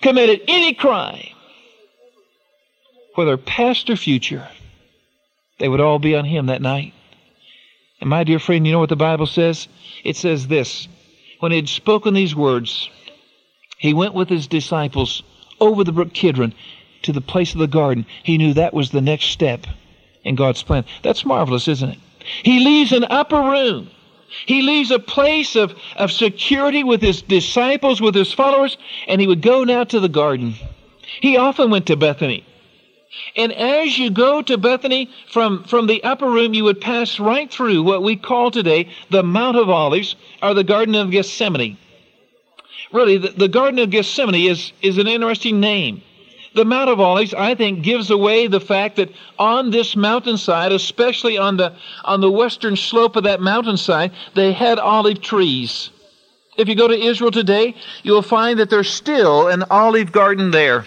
committed 0.00 0.42
any 0.46 0.72
crime, 0.72 1.26
whether 3.16 3.36
past 3.36 3.90
or 3.90 3.96
future, 3.96 4.46
they 5.58 5.68
would 5.68 5.80
all 5.80 5.98
be 5.98 6.14
on 6.14 6.24
him 6.24 6.46
that 6.46 6.62
night. 6.62 6.94
And 8.00 8.10
my 8.10 8.24
dear 8.24 8.38
friend, 8.38 8.66
you 8.66 8.72
know 8.72 8.78
what 8.78 8.88
the 8.88 8.96
Bible 8.96 9.26
says? 9.26 9.68
It 10.04 10.16
says 10.16 10.46
this 10.46 10.86
When 11.40 11.52
he 11.52 11.56
had 11.56 11.68
spoken 11.68 12.14
these 12.14 12.34
words, 12.34 12.90
he 13.78 13.92
went 13.92 14.14
with 14.14 14.28
his 14.28 14.46
disciples 14.46 15.22
over 15.60 15.84
the 15.84 15.92
brook 15.92 16.12
Kidron 16.12 16.54
to 17.02 17.12
the 17.12 17.20
place 17.20 17.52
of 17.52 17.60
the 17.60 17.66
garden. 17.66 18.06
He 18.22 18.38
knew 18.38 18.54
that 18.54 18.74
was 18.74 18.90
the 18.90 19.00
next 19.00 19.26
step 19.26 19.66
in 20.24 20.34
God's 20.34 20.62
plan. 20.62 20.84
That's 21.02 21.24
marvelous, 21.24 21.68
isn't 21.68 21.90
it? 21.90 21.98
He 22.42 22.60
leaves 22.60 22.92
an 22.92 23.04
upper 23.04 23.40
room. 23.40 23.90
He 24.46 24.62
leaves 24.62 24.90
a 24.90 24.98
place 24.98 25.54
of, 25.54 25.74
of 25.96 26.10
security 26.10 26.82
with 26.82 27.00
his 27.00 27.22
disciples, 27.22 28.00
with 28.00 28.14
his 28.14 28.32
followers, 28.32 28.76
and 29.06 29.20
he 29.20 29.26
would 29.26 29.40
go 29.40 29.62
now 29.62 29.84
to 29.84 30.00
the 30.00 30.08
garden. 30.08 30.54
He 31.20 31.36
often 31.36 31.70
went 31.70 31.86
to 31.86 31.96
Bethany. 31.96 32.44
And 33.36 33.52
as 33.52 33.98
you 33.98 34.10
go 34.10 34.42
to 34.42 34.58
Bethany 34.58 35.10
from, 35.30 35.64
from 35.64 35.86
the 35.86 36.02
upper 36.02 36.28
room, 36.28 36.54
you 36.54 36.64
would 36.64 36.80
pass 36.80 37.20
right 37.20 37.50
through 37.50 37.82
what 37.82 38.02
we 38.02 38.16
call 38.16 38.50
today 38.50 38.90
the 39.10 39.22
Mount 39.22 39.56
of 39.56 39.70
Olives 39.70 40.16
or 40.42 40.54
the 40.54 40.64
Garden 40.64 40.94
of 40.94 41.10
Gethsemane. 41.10 41.78
Really, 42.92 43.18
the, 43.18 43.28
the 43.28 43.48
Garden 43.48 43.78
of 43.78 43.90
Gethsemane 43.90 44.50
is, 44.50 44.72
is 44.82 44.98
an 44.98 45.06
interesting 45.06 45.60
name. 45.60 46.02
The 46.54 46.64
Mount 46.64 46.88
of 46.88 47.00
Olives, 47.00 47.34
I 47.34 47.54
think, 47.54 47.82
gives 47.82 48.10
away 48.10 48.46
the 48.46 48.60
fact 48.60 48.96
that 48.96 49.10
on 49.38 49.70
this 49.70 49.94
mountainside, 49.94 50.72
especially 50.72 51.36
on 51.36 51.58
the, 51.58 51.74
on 52.04 52.22
the 52.22 52.30
western 52.30 52.76
slope 52.76 53.16
of 53.16 53.24
that 53.24 53.42
mountainside, 53.42 54.12
they 54.34 54.52
had 54.52 54.78
olive 54.78 55.20
trees. 55.20 55.90
If 56.56 56.68
you 56.68 56.74
go 56.74 56.88
to 56.88 56.98
Israel 56.98 57.30
today, 57.30 57.74
you 58.02 58.12
will 58.12 58.22
find 58.22 58.58
that 58.58 58.70
there's 58.70 58.88
still 58.88 59.48
an 59.48 59.64
olive 59.70 60.12
garden 60.12 60.50
there. 60.50 60.86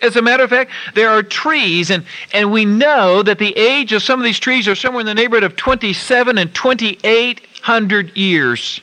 As 0.00 0.16
a 0.16 0.22
matter 0.22 0.44
of 0.44 0.50
fact, 0.50 0.70
there 0.94 1.10
are 1.10 1.22
trees, 1.22 1.90
and, 1.90 2.04
and 2.32 2.52
we 2.52 2.64
know 2.64 3.22
that 3.22 3.38
the 3.38 3.56
age 3.56 3.92
of 3.92 4.02
some 4.02 4.20
of 4.20 4.24
these 4.24 4.38
trees 4.38 4.68
are 4.68 4.76
somewhere 4.76 5.00
in 5.00 5.06
the 5.06 5.14
neighborhood 5.14 5.42
of 5.42 5.56
27 5.56 6.38
and 6.38 6.54
2800 6.54 8.16
years. 8.16 8.80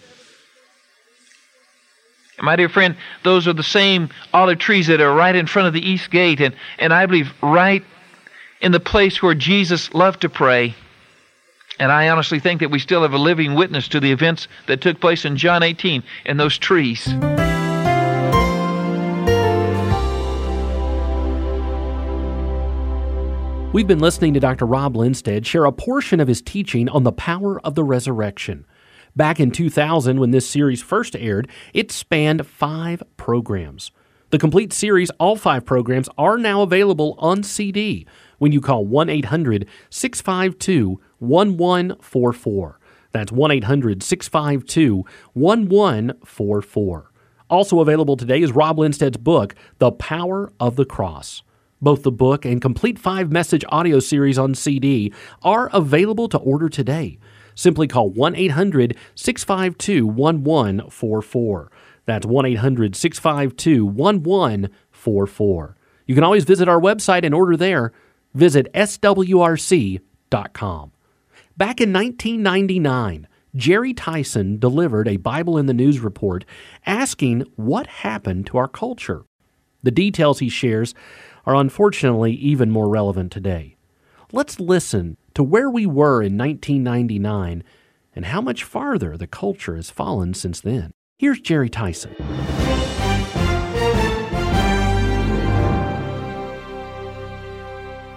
My 2.42 2.58
dear 2.58 2.68
friend, 2.68 2.98
those 3.24 3.48
are 3.48 3.54
the 3.54 3.64
same 3.64 4.10
olive 4.34 4.60
trees 4.60 4.88
that 4.88 5.00
are 5.00 5.14
right 5.14 5.36
in 5.36 5.48
front 5.48 5.70
of 5.70 5.74
the 5.74 5.88
east 5.88 6.12
gate, 6.12 6.42
and, 6.42 6.54
and 6.80 6.94
I 6.94 7.06
believe 7.06 7.32
right 7.42 7.84
in 8.60 8.74
the 8.74 8.80
place 8.80 9.22
where 9.22 9.36
Jesus 9.36 9.94
loved 9.94 10.22
to 10.22 10.30
pray. 10.30 10.76
And 11.80 11.92
I 11.92 12.10
honestly 12.10 12.40
think 12.40 12.60
that 12.60 12.72
we 12.72 12.80
still 12.80 13.04
have 13.04 13.14
a 13.14 13.18
living 13.18 13.56
witness 13.56 13.88
to 13.90 14.00
the 14.00 14.12
events 14.12 14.48
that 14.68 14.82
took 14.82 15.00
place 15.00 15.24
in 15.24 15.38
John 15.38 15.64
18 15.64 16.04
in 16.26 16.38
those 16.38 16.58
trees. 16.58 17.08
We've 23.76 23.86
been 23.86 24.00
listening 24.00 24.34
to 24.36 24.40
Dr. 24.40 24.66
Rob 24.66 24.96
Lindsted 24.96 25.46
share 25.46 25.66
a 25.66 25.72
portion 25.74 26.22
of 26.22 26.30
his 26.30 26.42
teaching 26.42 26.88
on 26.88 27.04
the 27.04 27.12
power 27.12 27.60
of 27.60 27.76
the 27.76 27.84
resurrection. 27.84 28.66
Back 29.18 29.38
in 29.38 29.52
2000, 29.52 30.18
when 30.18 30.32
this 30.32 30.50
series 30.50 30.82
first 30.82 31.14
aired, 31.14 31.50
it 31.74 31.92
spanned 31.92 32.48
five 32.48 33.04
programs. 33.18 33.92
The 34.30 34.38
complete 34.38 34.72
series, 34.72 35.10
all 35.20 35.36
five 35.36 35.66
programs, 35.66 36.08
are 36.18 36.38
now 36.38 36.62
available 36.62 37.16
on 37.18 37.44
CD 37.44 38.08
when 38.38 38.54
you 38.54 38.62
call 38.62 38.86
1 38.86 39.10
800 39.10 39.68
652 39.90 41.02
1144. 41.20 42.80
That's 43.12 43.32
1 43.34 43.52
800 43.52 44.02
652 44.02 45.04
1144. 45.34 47.12
Also 47.50 47.82
available 47.82 48.16
today 48.16 48.42
is 48.42 48.54
Rob 48.54 48.80
Lindsted's 48.80 49.18
book, 49.18 49.54
The 49.80 49.92
Power 49.92 50.54
of 50.62 50.78
the 50.78 50.86
Cross. 50.86 51.44
Both 51.86 52.02
the 52.02 52.12
book 52.12 52.46
and 52.46 52.60
complete 52.60 52.98
five 52.98 53.32
message 53.32 53.64
audio 53.70 54.00
series 54.00 54.40
on 54.40 54.56
CD 54.56 55.14
are 55.44 55.70
available 55.72 56.28
to 56.30 56.40
order 56.40 56.68
today. 56.68 57.20
Simply 57.54 57.88
call 57.88 58.10
1 58.10 58.36
800 58.36 58.98
652 59.14 60.08
1144. 60.08 61.72
That's 62.08 62.26
1 62.26 62.46
800 62.48 62.96
652 62.96 63.86
1144. 63.86 65.78
You 66.08 66.16
can 66.16 66.24
always 66.24 66.44
visit 66.44 66.68
our 66.68 66.82
website 66.82 67.24
and 67.24 67.36
order 67.36 67.56
there. 67.56 67.92
Visit 68.34 68.74
swrc.com. 68.74 70.02
Back 71.56 71.80
in 71.82 71.94
1999, 71.94 73.28
Jerry 73.56 73.94
Tyson 73.94 74.58
delivered 74.58 75.08
a 75.08 75.18
Bible 75.18 75.60
in 75.60 75.68
the 75.68 75.74
News 75.76 76.00
report 76.00 76.46
asking 76.88 77.42
what 77.58 77.86
happened 77.86 78.48
to 78.48 78.58
our 78.58 78.68
culture. 78.68 79.26
The 79.84 79.92
details 79.92 80.40
he 80.40 80.50
shares 80.50 80.96
are 81.46 81.56
unfortunately 81.56 82.34
even 82.34 82.72
more 82.72 82.90
relevant 82.90 83.32
today. 83.32 83.76
Let's 84.32 84.60
listen 84.60 85.18
to 85.34 85.44
where 85.44 85.70
we 85.70 85.86
were 85.86 86.22
in 86.22 86.38
1999 86.38 87.64
and 88.16 88.26
how 88.26 88.42
much 88.42 88.64
farther 88.64 89.18
the 89.18 89.28
culture 89.28 89.76
has 89.76 89.90
fallen 89.90 90.34
since 90.34 90.62
then. 90.62 90.92
Here's 91.18 91.40
Jerry 91.40 91.70
Tyson. 91.70 92.16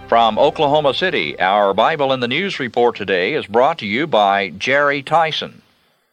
From 0.09 0.38
Oklahoma 0.38 0.95
City, 0.95 1.38
our 1.38 1.75
Bible 1.75 2.14
in 2.14 2.21
the 2.21 2.29
News 2.29 2.59
report 2.59 2.97
today 2.97 3.35
is 3.35 3.47
brought 3.47 3.77
to 3.81 3.87
you 3.87 4.07
by 4.07 4.49
Jerry 4.51 5.03
Tyson. 5.03 5.61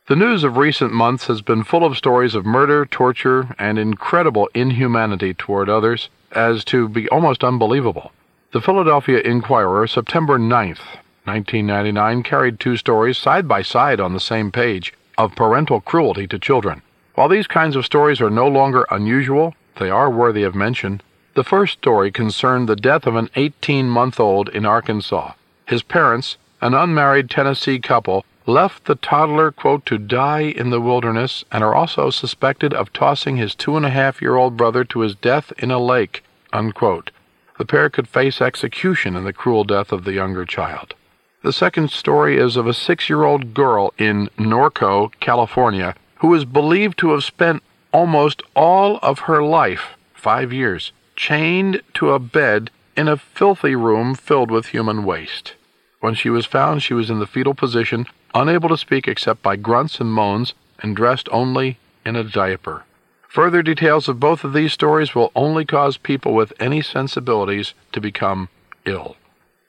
The 0.08 0.18
news 0.18 0.44
of 0.44 0.58
recent 0.58 0.92
months 0.92 1.28
has 1.28 1.42
been 1.42 1.64
full 1.64 1.86
of 1.86 1.96
stories 1.96 2.36
of 2.36 2.46
murder, 2.46 2.86
torture, 2.86 3.56
and 3.58 3.80
incredible 3.80 4.50
inhumanity 4.54 5.34
toward 5.34 5.70
others, 5.70 6.10
as 6.32 6.64
to 6.66 6.88
be 6.88 7.08
almost 7.10 7.44
unbelievable. 7.44 8.12
The 8.52 8.62
Philadelphia 8.62 9.20
Inquirer, 9.20 9.88
September 9.88 10.38
9th, 10.38 10.86
1999, 11.26 12.24
carried 12.24 12.60
two 12.60 12.78
stories 12.78 13.18
side 13.18 13.48
by 13.48 13.62
side 13.62 14.00
on 14.00 14.14
the 14.14 14.20
same 14.20 14.52
page 14.52 14.94
of 15.18 15.36
parental 15.36 15.82
cruelty 15.82 16.28
to 16.28 16.40
children. 16.40 16.82
While 17.16 17.30
these 17.30 17.48
kinds 17.48 17.76
of 17.76 17.86
stories 17.86 18.22
are 18.22 18.30
no 18.30 18.48
longer 18.48 18.86
unusual, 18.92 19.56
they 19.78 19.90
are 19.90 20.10
worthy 20.10 20.44
of 20.44 20.56
mention. 20.56 21.02
The 21.34 21.44
first 21.44 21.74
story 21.74 22.12
concerned 22.12 22.70
the 22.70 22.76
death 22.76 23.06
of 23.06 23.16
an 23.16 23.30
18 23.36 23.90
month 23.90 24.20
old 24.20 24.50
in 24.50 24.66
Arkansas. 24.66 25.34
His 25.66 25.84
parents, 25.84 26.38
an 26.62 26.74
unmarried 26.74 27.30
Tennessee 27.30 27.80
couple, 27.80 28.24
left 28.46 28.86
the 28.86 28.96
toddler, 28.96 29.52
quote, 29.52 29.86
to 29.86 29.98
die 29.98 30.42
in 30.42 30.70
the 30.70 30.82
wilderness 30.82 31.44
and 31.52 31.64
are 31.64 31.76
also 31.76 32.10
suspected 32.10 32.74
of 32.74 32.94
tossing 32.94 33.38
his 33.38 33.56
two 33.56 33.76
and 33.76 33.86
a 33.86 33.90
half 33.90 34.22
year 34.22 34.36
old 34.36 34.56
brother 34.56 34.84
to 34.84 35.00
his 35.00 35.16
death 35.16 35.52
in 35.58 35.72
a 35.72 35.80
lake, 35.80 36.24
unquote 36.54 37.12
the 37.58 37.66
pair 37.66 37.90
could 37.90 38.08
face 38.08 38.42
execution 38.42 39.16
in 39.16 39.24
the 39.24 39.34
cruel 39.34 39.64
death 39.64 39.92
of 39.92 40.04
the 40.04 40.14
younger 40.14 40.46
child. 40.46 40.94
The 41.42 41.54
second 41.54 41.92
story 41.92 42.38
is 42.38 42.58
of 42.58 42.68
a 42.68 42.74
six 42.74 43.10
year 43.10 43.24
old 43.24 43.54
girl 43.54 43.94
in 43.98 44.30
Norco, 44.38 45.12
California, 45.20 45.96
who 46.16 46.34
is 46.34 46.46
believed 46.46 46.98
to 47.00 47.12
have 47.12 47.24
spent 47.24 47.64
almost 47.94 48.42
all 48.56 49.00
of 49.02 49.20
her 49.20 49.44
life, 49.44 49.96
five 50.14 50.52
years, 50.52 50.92
chained 51.16 51.82
to 51.94 52.12
a 52.12 52.20
bed 52.20 52.72
in 52.98 53.08
a 53.08 53.18
filthy 53.18 53.76
room 53.76 54.16
filled 54.16 54.52
with 54.52 54.68
human 54.68 55.06
waste. 55.06 55.54
When 56.00 56.14
she 56.14 56.30
was 56.30 56.46
found, 56.46 56.84
she 56.84 56.94
was 56.94 57.10
in 57.10 57.20
the 57.20 57.28
fetal 57.28 57.54
position, 57.54 58.06
unable 58.36 58.70
to 58.70 58.78
speak 58.78 59.08
except 59.08 59.42
by 59.42 59.56
grunts 59.56 60.00
and 60.00 60.14
moans, 60.14 60.54
and 60.80 60.96
dressed 60.96 61.30
only 61.32 61.80
in 62.06 62.16
a 62.16 62.24
diaper. 62.24 62.84
Further 63.30 63.64
details 63.64 64.08
of 64.08 64.20
both 64.20 64.44
of 64.44 64.54
these 64.54 64.74
stories 64.74 65.16
will 65.16 65.32
only 65.36 65.66
cause 65.66 65.98
people 65.98 66.34
with 66.34 66.54
any 66.60 66.82
sensibilities 66.82 67.74
to 67.94 68.00
become 68.00 68.50
ill. 68.86 69.16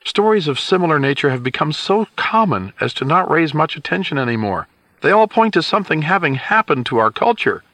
Stories 0.04 0.46
of 0.46 0.60
similar 0.60 1.00
nature 1.00 1.30
have 1.30 1.42
become 1.42 1.72
so 1.72 2.06
common 2.14 2.72
as 2.80 2.92
to 2.94 3.04
not 3.04 3.30
raise 3.30 3.54
much 3.54 3.76
attention 3.76 4.18
anymore. 4.18 4.68
They 5.00 5.10
all 5.10 5.26
point 5.26 5.54
to 5.54 5.62
something 5.62 6.02
having 6.02 6.36
happened 6.36 6.86
to 6.86 6.98
our 6.98 7.10
culture. 7.10 7.64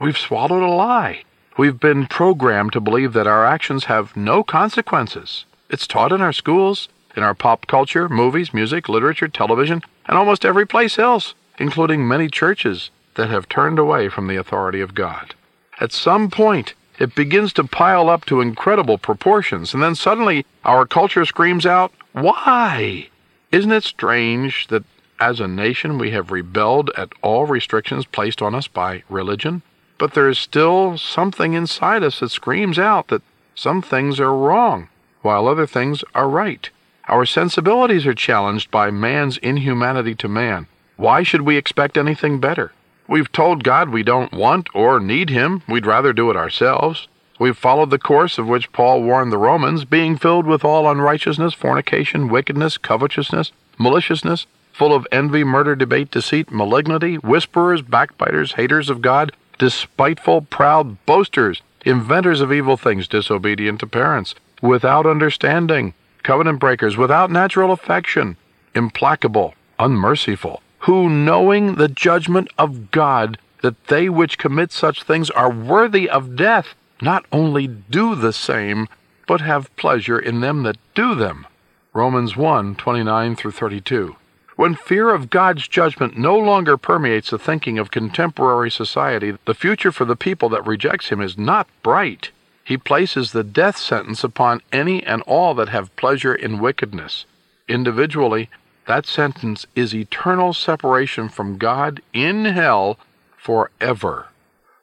We've 0.00 0.16
swallowed 0.16 0.62
a 0.62 0.68
lie. 0.68 1.24
We've 1.58 1.78
been 1.78 2.06
programmed 2.06 2.72
to 2.72 2.80
believe 2.80 3.12
that 3.12 3.26
our 3.26 3.44
actions 3.44 3.84
have 3.84 4.16
no 4.16 4.42
consequences. 4.42 5.44
It's 5.68 5.86
taught 5.86 6.12
in 6.12 6.22
our 6.22 6.32
schools, 6.32 6.88
in 7.14 7.22
our 7.22 7.34
pop 7.34 7.66
culture, 7.66 8.08
movies, 8.08 8.54
music, 8.54 8.88
literature, 8.88 9.28
television, 9.28 9.82
and 10.06 10.18
almost 10.18 10.44
every 10.44 10.66
place 10.66 10.98
else, 10.98 11.34
including 11.58 12.06
many 12.06 12.28
churches 12.28 12.90
that 13.14 13.30
have 13.30 13.48
turned 13.48 13.78
away 13.78 14.08
from 14.08 14.26
the 14.26 14.36
authority 14.36 14.80
of 14.80 14.94
God. 14.94 15.34
At 15.80 15.92
some 15.92 16.30
point, 16.30 16.74
it 16.98 17.14
begins 17.14 17.52
to 17.54 17.64
pile 17.64 18.08
up 18.08 18.24
to 18.26 18.40
incredible 18.40 18.98
proportions, 18.98 19.74
and 19.74 19.82
then 19.82 19.94
suddenly 19.94 20.46
our 20.64 20.86
culture 20.86 21.24
screams 21.24 21.66
out, 21.66 21.92
Why? 22.12 23.08
Isn't 23.50 23.72
it 23.72 23.84
strange 23.84 24.68
that 24.68 24.84
as 25.20 25.40
a 25.40 25.48
nation 25.48 25.98
we 25.98 26.10
have 26.10 26.30
rebelled 26.30 26.90
at 26.96 27.12
all 27.22 27.46
restrictions 27.46 28.04
placed 28.06 28.40
on 28.40 28.54
us 28.54 28.68
by 28.68 29.02
religion? 29.08 29.62
But 29.98 30.14
there 30.14 30.28
is 30.28 30.38
still 30.38 30.98
something 30.98 31.54
inside 31.54 32.02
us 32.02 32.20
that 32.20 32.30
screams 32.30 32.78
out 32.78 33.08
that 33.08 33.22
some 33.54 33.82
things 33.82 34.18
are 34.18 34.34
wrong, 34.34 34.88
while 35.20 35.46
other 35.46 35.66
things 35.66 36.02
are 36.14 36.28
right. 36.28 36.70
Our 37.12 37.26
sensibilities 37.26 38.06
are 38.06 38.14
challenged 38.14 38.70
by 38.70 38.90
man's 38.90 39.36
inhumanity 39.36 40.14
to 40.14 40.28
man. 40.28 40.66
Why 40.96 41.22
should 41.22 41.42
we 41.42 41.58
expect 41.58 41.98
anything 41.98 42.40
better? 42.40 42.72
We've 43.06 43.30
told 43.30 43.64
God 43.64 43.90
we 43.90 44.02
don't 44.02 44.32
want 44.32 44.70
or 44.74 44.98
need 44.98 45.28
Him. 45.28 45.60
We'd 45.68 45.84
rather 45.84 46.14
do 46.14 46.30
it 46.30 46.38
ourselves. 46.38 47.08
We've 47.38 47.54
followed 47.54 47.90
the 47.90 47.98
course 47.98 48.38
of 48.38 48.48
which 48.48 48.72
Paul 48.72 49.02
warned 49.02 49.30
the 49.30 49.36
Romans, 49.36 49.84
being 49.84 50.16
filled 50.16 50.46
with 50.46 50.64
all 50.64 50.90
unrighteousness, 50.90 51.52
fornication, 51.52 52.30
wickedness, 52.30 52.78
covetousness, 52.78 53.52
maliciousness, 53.76 54.46
full 54.72 54.94
of 54.94 55.06
envy, 55.12 55.44
murder, 55.44 55.76
debate, 55.76 56.10
deceit, 56.10 56.50
malignity, 56.50 57.16
whisperers, 57.16 57.82
backbiters, 57.82 58.54
haters 58.54 58.88
of 58.88 59.02
God, 59.02 59.32
despiteful, 59.58 60.40
proud, 60.40 61.04
boasters, 61.04 61.60
inventors 61.84 62.40
of 62.40 62.50
evil 62.50 62.78
things, 62.78 63.06
disobedient 63.06 63.80
to 63.80 63.86
parents, 63.86 64.34
without 64.62 65.04
understanding, 65.04 65.92
covenant 66.22 66.60
breakers, 66.60 66.96
without 66.96 67.30
natural 67.30 67.72
affection, 67.72 68.36
implacable, 68.74 69.54
unmerciful 69.78 70.62
who, 70.82 71.08
knowing 71.08 71.76
the 71.76 71.88
judgment 71.88 72.48
of 72.58 72.90
God, 72.90 73.38
that 73.62 73.86
they 73.86 74.08
which 74.08 74.38
commit 74.38 74.72
such 74.72 75.04
things 75.04 75.30
are 75.30 75.50
worthy 75.50 76.10
of 76.10 76.34
death, 76.34 76.74
not 77.00 77.24
only 77.30 77.68
do 77.68 78.16
the 78.16 78.32
same, 78.32 78.88
but 79.28 79.40
have 79.40 79.74
pleasure 79.76 80.18
in 80.18 80.40
them 80.40 80.64
that 80.64 80.76
do 80.94 81.14
them. 81.14 81.46
Romans 81.92 82.36
1 82.36 82.74
29 82.74 83.36
through 83.36 83.52
32. 83.52 84.16
When 84.56 84.74
fear 84.74 85.14
of 85.14 85.30
God's 85.30 85.68
judgment 85.68 86.18
no 86.18 86.36
longer 86.36 86.76
permeates 86.76 87.30
the 87.30 87.38
thinking 87.38 87.78
of 87.78 87.92
contemporary 87.92 88.70
society, 88.70 89.38
the 89.44 89.54
future 89.54 89.92
for 89.92 90.04
the 90.04 90.16
people 90.16 90.48
that 90.48 90.66
rejects 90.66 91.10
Him 91.10 91.20
is 91.20 91.38
not 91.38 91.68
bright. 91.82 92.30
He 92.64 92.76
places 92.76 93.32
the 93.32 93.44
death 93.44 93.76
sentence 93.76 94.22
upon 94.22 94.62
any 94.72 95.02
and 95.04 95.22
all 95.22 95.54
that 95.54 95.68
have 95.70 95.94
pleasure 95.96 96.34
in 96.34 96.60
wickedness. 96.60 97.26
Individually, 97.68 98.48
that 98.86 99.06
sentence 99.06 99.66
is 99.74 99.94
eternal 99.94 100.52
separation 100.52 101.28
from 101.28 101.58
God 101.58 102.00
in 102.12 102.44
hell 102.44 102.98
forever. 103.36 104.28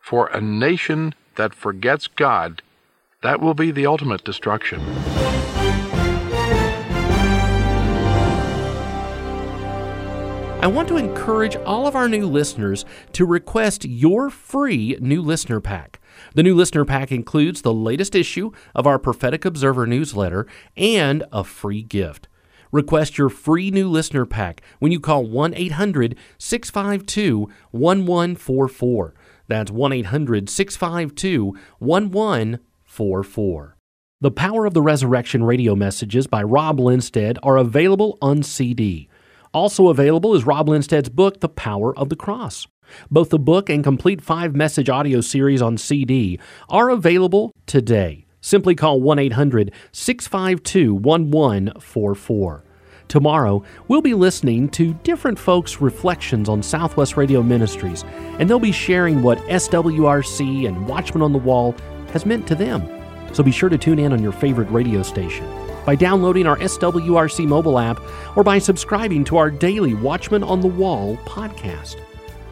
For 0.02 0.28
a 0.28 0.42
nation 0.42 1.14
that 1.36 1.54
forgets 1.54 2.08
God, 2.08 2.62
that 3.22 3.40
will 3.40 3.54
be 3.54 3.72
the 3.72 3.86
ultimate 3.86 4.24
destruction. 4.24 4.82
I 10.62 10.68
want 10.68 10.90
to 10.90 10.98
encourage 10.98 11.56
all 11.56 11.88
of 11.88 11.96
our 11.96 12.10
new 12.10 12.28
listeners 12.28 12.84
to 13.14 13.26
request 13.26 13.86
your 13.86 14.30
free 14.30 14.98
new 15.00 15.22
listener 15.22 15.62
pack. 15.62 16.02
The 16.36 16.44
new 16.44 16.54
listener 16.54 16.84
pack 16.84 17.14
includes 17.14 17.62
the 17.62 17.74
latest 17.74 18.14
issue 18.14 18.52
of 18.76 18.86
our 18.86 19.00
Prophetic 19.00 19.46
Observer 19.46 19.88
newsletter 19.88 20.46
and 20.76 21.24
a 21.32 21.46
free 21.46 21.82
gift. 21.82 22.28
Request 22.74 23.18
your 23.18 23.30
free 23.30 23.72
new 23.72 23.88
listener 23.88 24.26
pack 24.26 24.62
when 24.80 24.92
you 24.92 25.00
call 25.00 25.26
1 25.26 25.54
800 25.54 26.18
652 26.38 27.50
1144. 27.72 29.14
That's 29.48 29.72
1 29.72 29.94
800 29.94 30.50
652 30.50 31.58
1144. 31.80 33.78
The 34.20 34.32
Power 34.32 34.66
of 34.66 34.74
the 34.74 34.82
Resurrection 34.82 35.46
radio 35.46 35.74
messages 35.74 36.28
by 36.28 36.44
Rob 36.44 36.82
Lindsted 36.82 37.40
are 37.44 37.56
available 37.56 38.18
on 38.22 38.44
CD. 38.44 39.08
Also 39.54 39.88
available 39.88 40.36
is 40.36 40.46
Rob 40.46 40.70
Lindsted's 40.70 41.10
book, 41.10 41.40
The 41.40 41.50
Power 41.50 41.98
of 41.98 42.10
the 42.10 42.16
Cross. 42.16 42.68
Both 43.10 43.30
the 43.30 43.40
book 43.40 43.70
and 43.70 43.84
complete 43.84 44.22
five 44.22 44.56
message 44.56 44.90
audio 44.90 45.22
series 45.22 45.62
on 45.62 45.78
CD 45.78 46.40
are 46.70 46.90
available 46.90 47.52
today. 47.66 48.26
Simply 48.42 48.76
call 48.76 49.02
1 49.02 49.20
800 49.20 49.72
652 49.92 50.94
1144. 50.94 52.64
Tomorrow, 53.08 53.64
we'll 53.88 54.02
be 54.02 54.14
listening 54.14 54.70
to 54.70 54.94
different 54.94 55.40
folks' 55.40 55.82
reflections 55.82 56.48
on 56.48 56.62
Southwest 56.62 57.18
Radio 57.18 57.42
Ministries, 57.42 58.04
and 58.38 58.48
they'll 58.48 58.60
be 58.60 58.72
sharing 58.72 59.24
what 59.24 59.40
SWRC 59.48 60.68
and 60.68 60.88
Watchman 60.88 61.24
on 61.24 61.34
the 61.34 61.40
Wall 61.40 61.76
has 62.14 62.28
meant 62.28 62.48
to 62.48 62.56
them. 62.56 62.88
So 63.34 63.42
be 63.42 63.52
sure 63.52 63.70
to 63.70 63.80
tune 63.80 63.98
in 63.98 64.14
on 64.14 64.22
your 64.22 64.32
favorite 64.32 64.70
radio 64.70 65.02
station 65.02 65.48
by 65.90 65.96
downloading 65.96 66.46
our 66.46 66.58
SWRC 66.58 67.48
mobile 67.48 67.80
app 67.80 68.00
or 68.38 68.44
by 68.44 68.60
subscribing 68.60 69.24
to 69.24 69.38
our 69.38 69.50
daily 69.50 69.96
Watchman 69.96 70.44
on 70.44 70.62
the 70.62 70.68
Wall 70.68 71.18
podcast. 71.26 72.00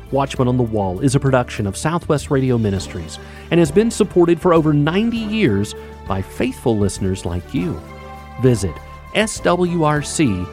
Watchman 0.10 0.48
on 0.48 0.58
the 0.58 0.64
Wall 0.64 1.02
is 1.02 1.14
a 1.14 1.20
production 1.20 1.68
of 1.68 1.78
Southwest 1.78 2.32
Radio 2.32 2.58
Ministries 2.58 3.20
and 3.52 3.60
has 3.60 3.72
been 3.72 3.92
supported 3.92 4.42
for 4.42 4.56
over 4.56 4.74
90 4.74 5.18
years 5.18 5.76
by 6.08 6.20
faithful 6.20 6.80
listeners 6.80 7.26
like 7.26 7.54
you. 7.54 7.80
Visit 8.42 8.74
swrc.com. 9.14 10.48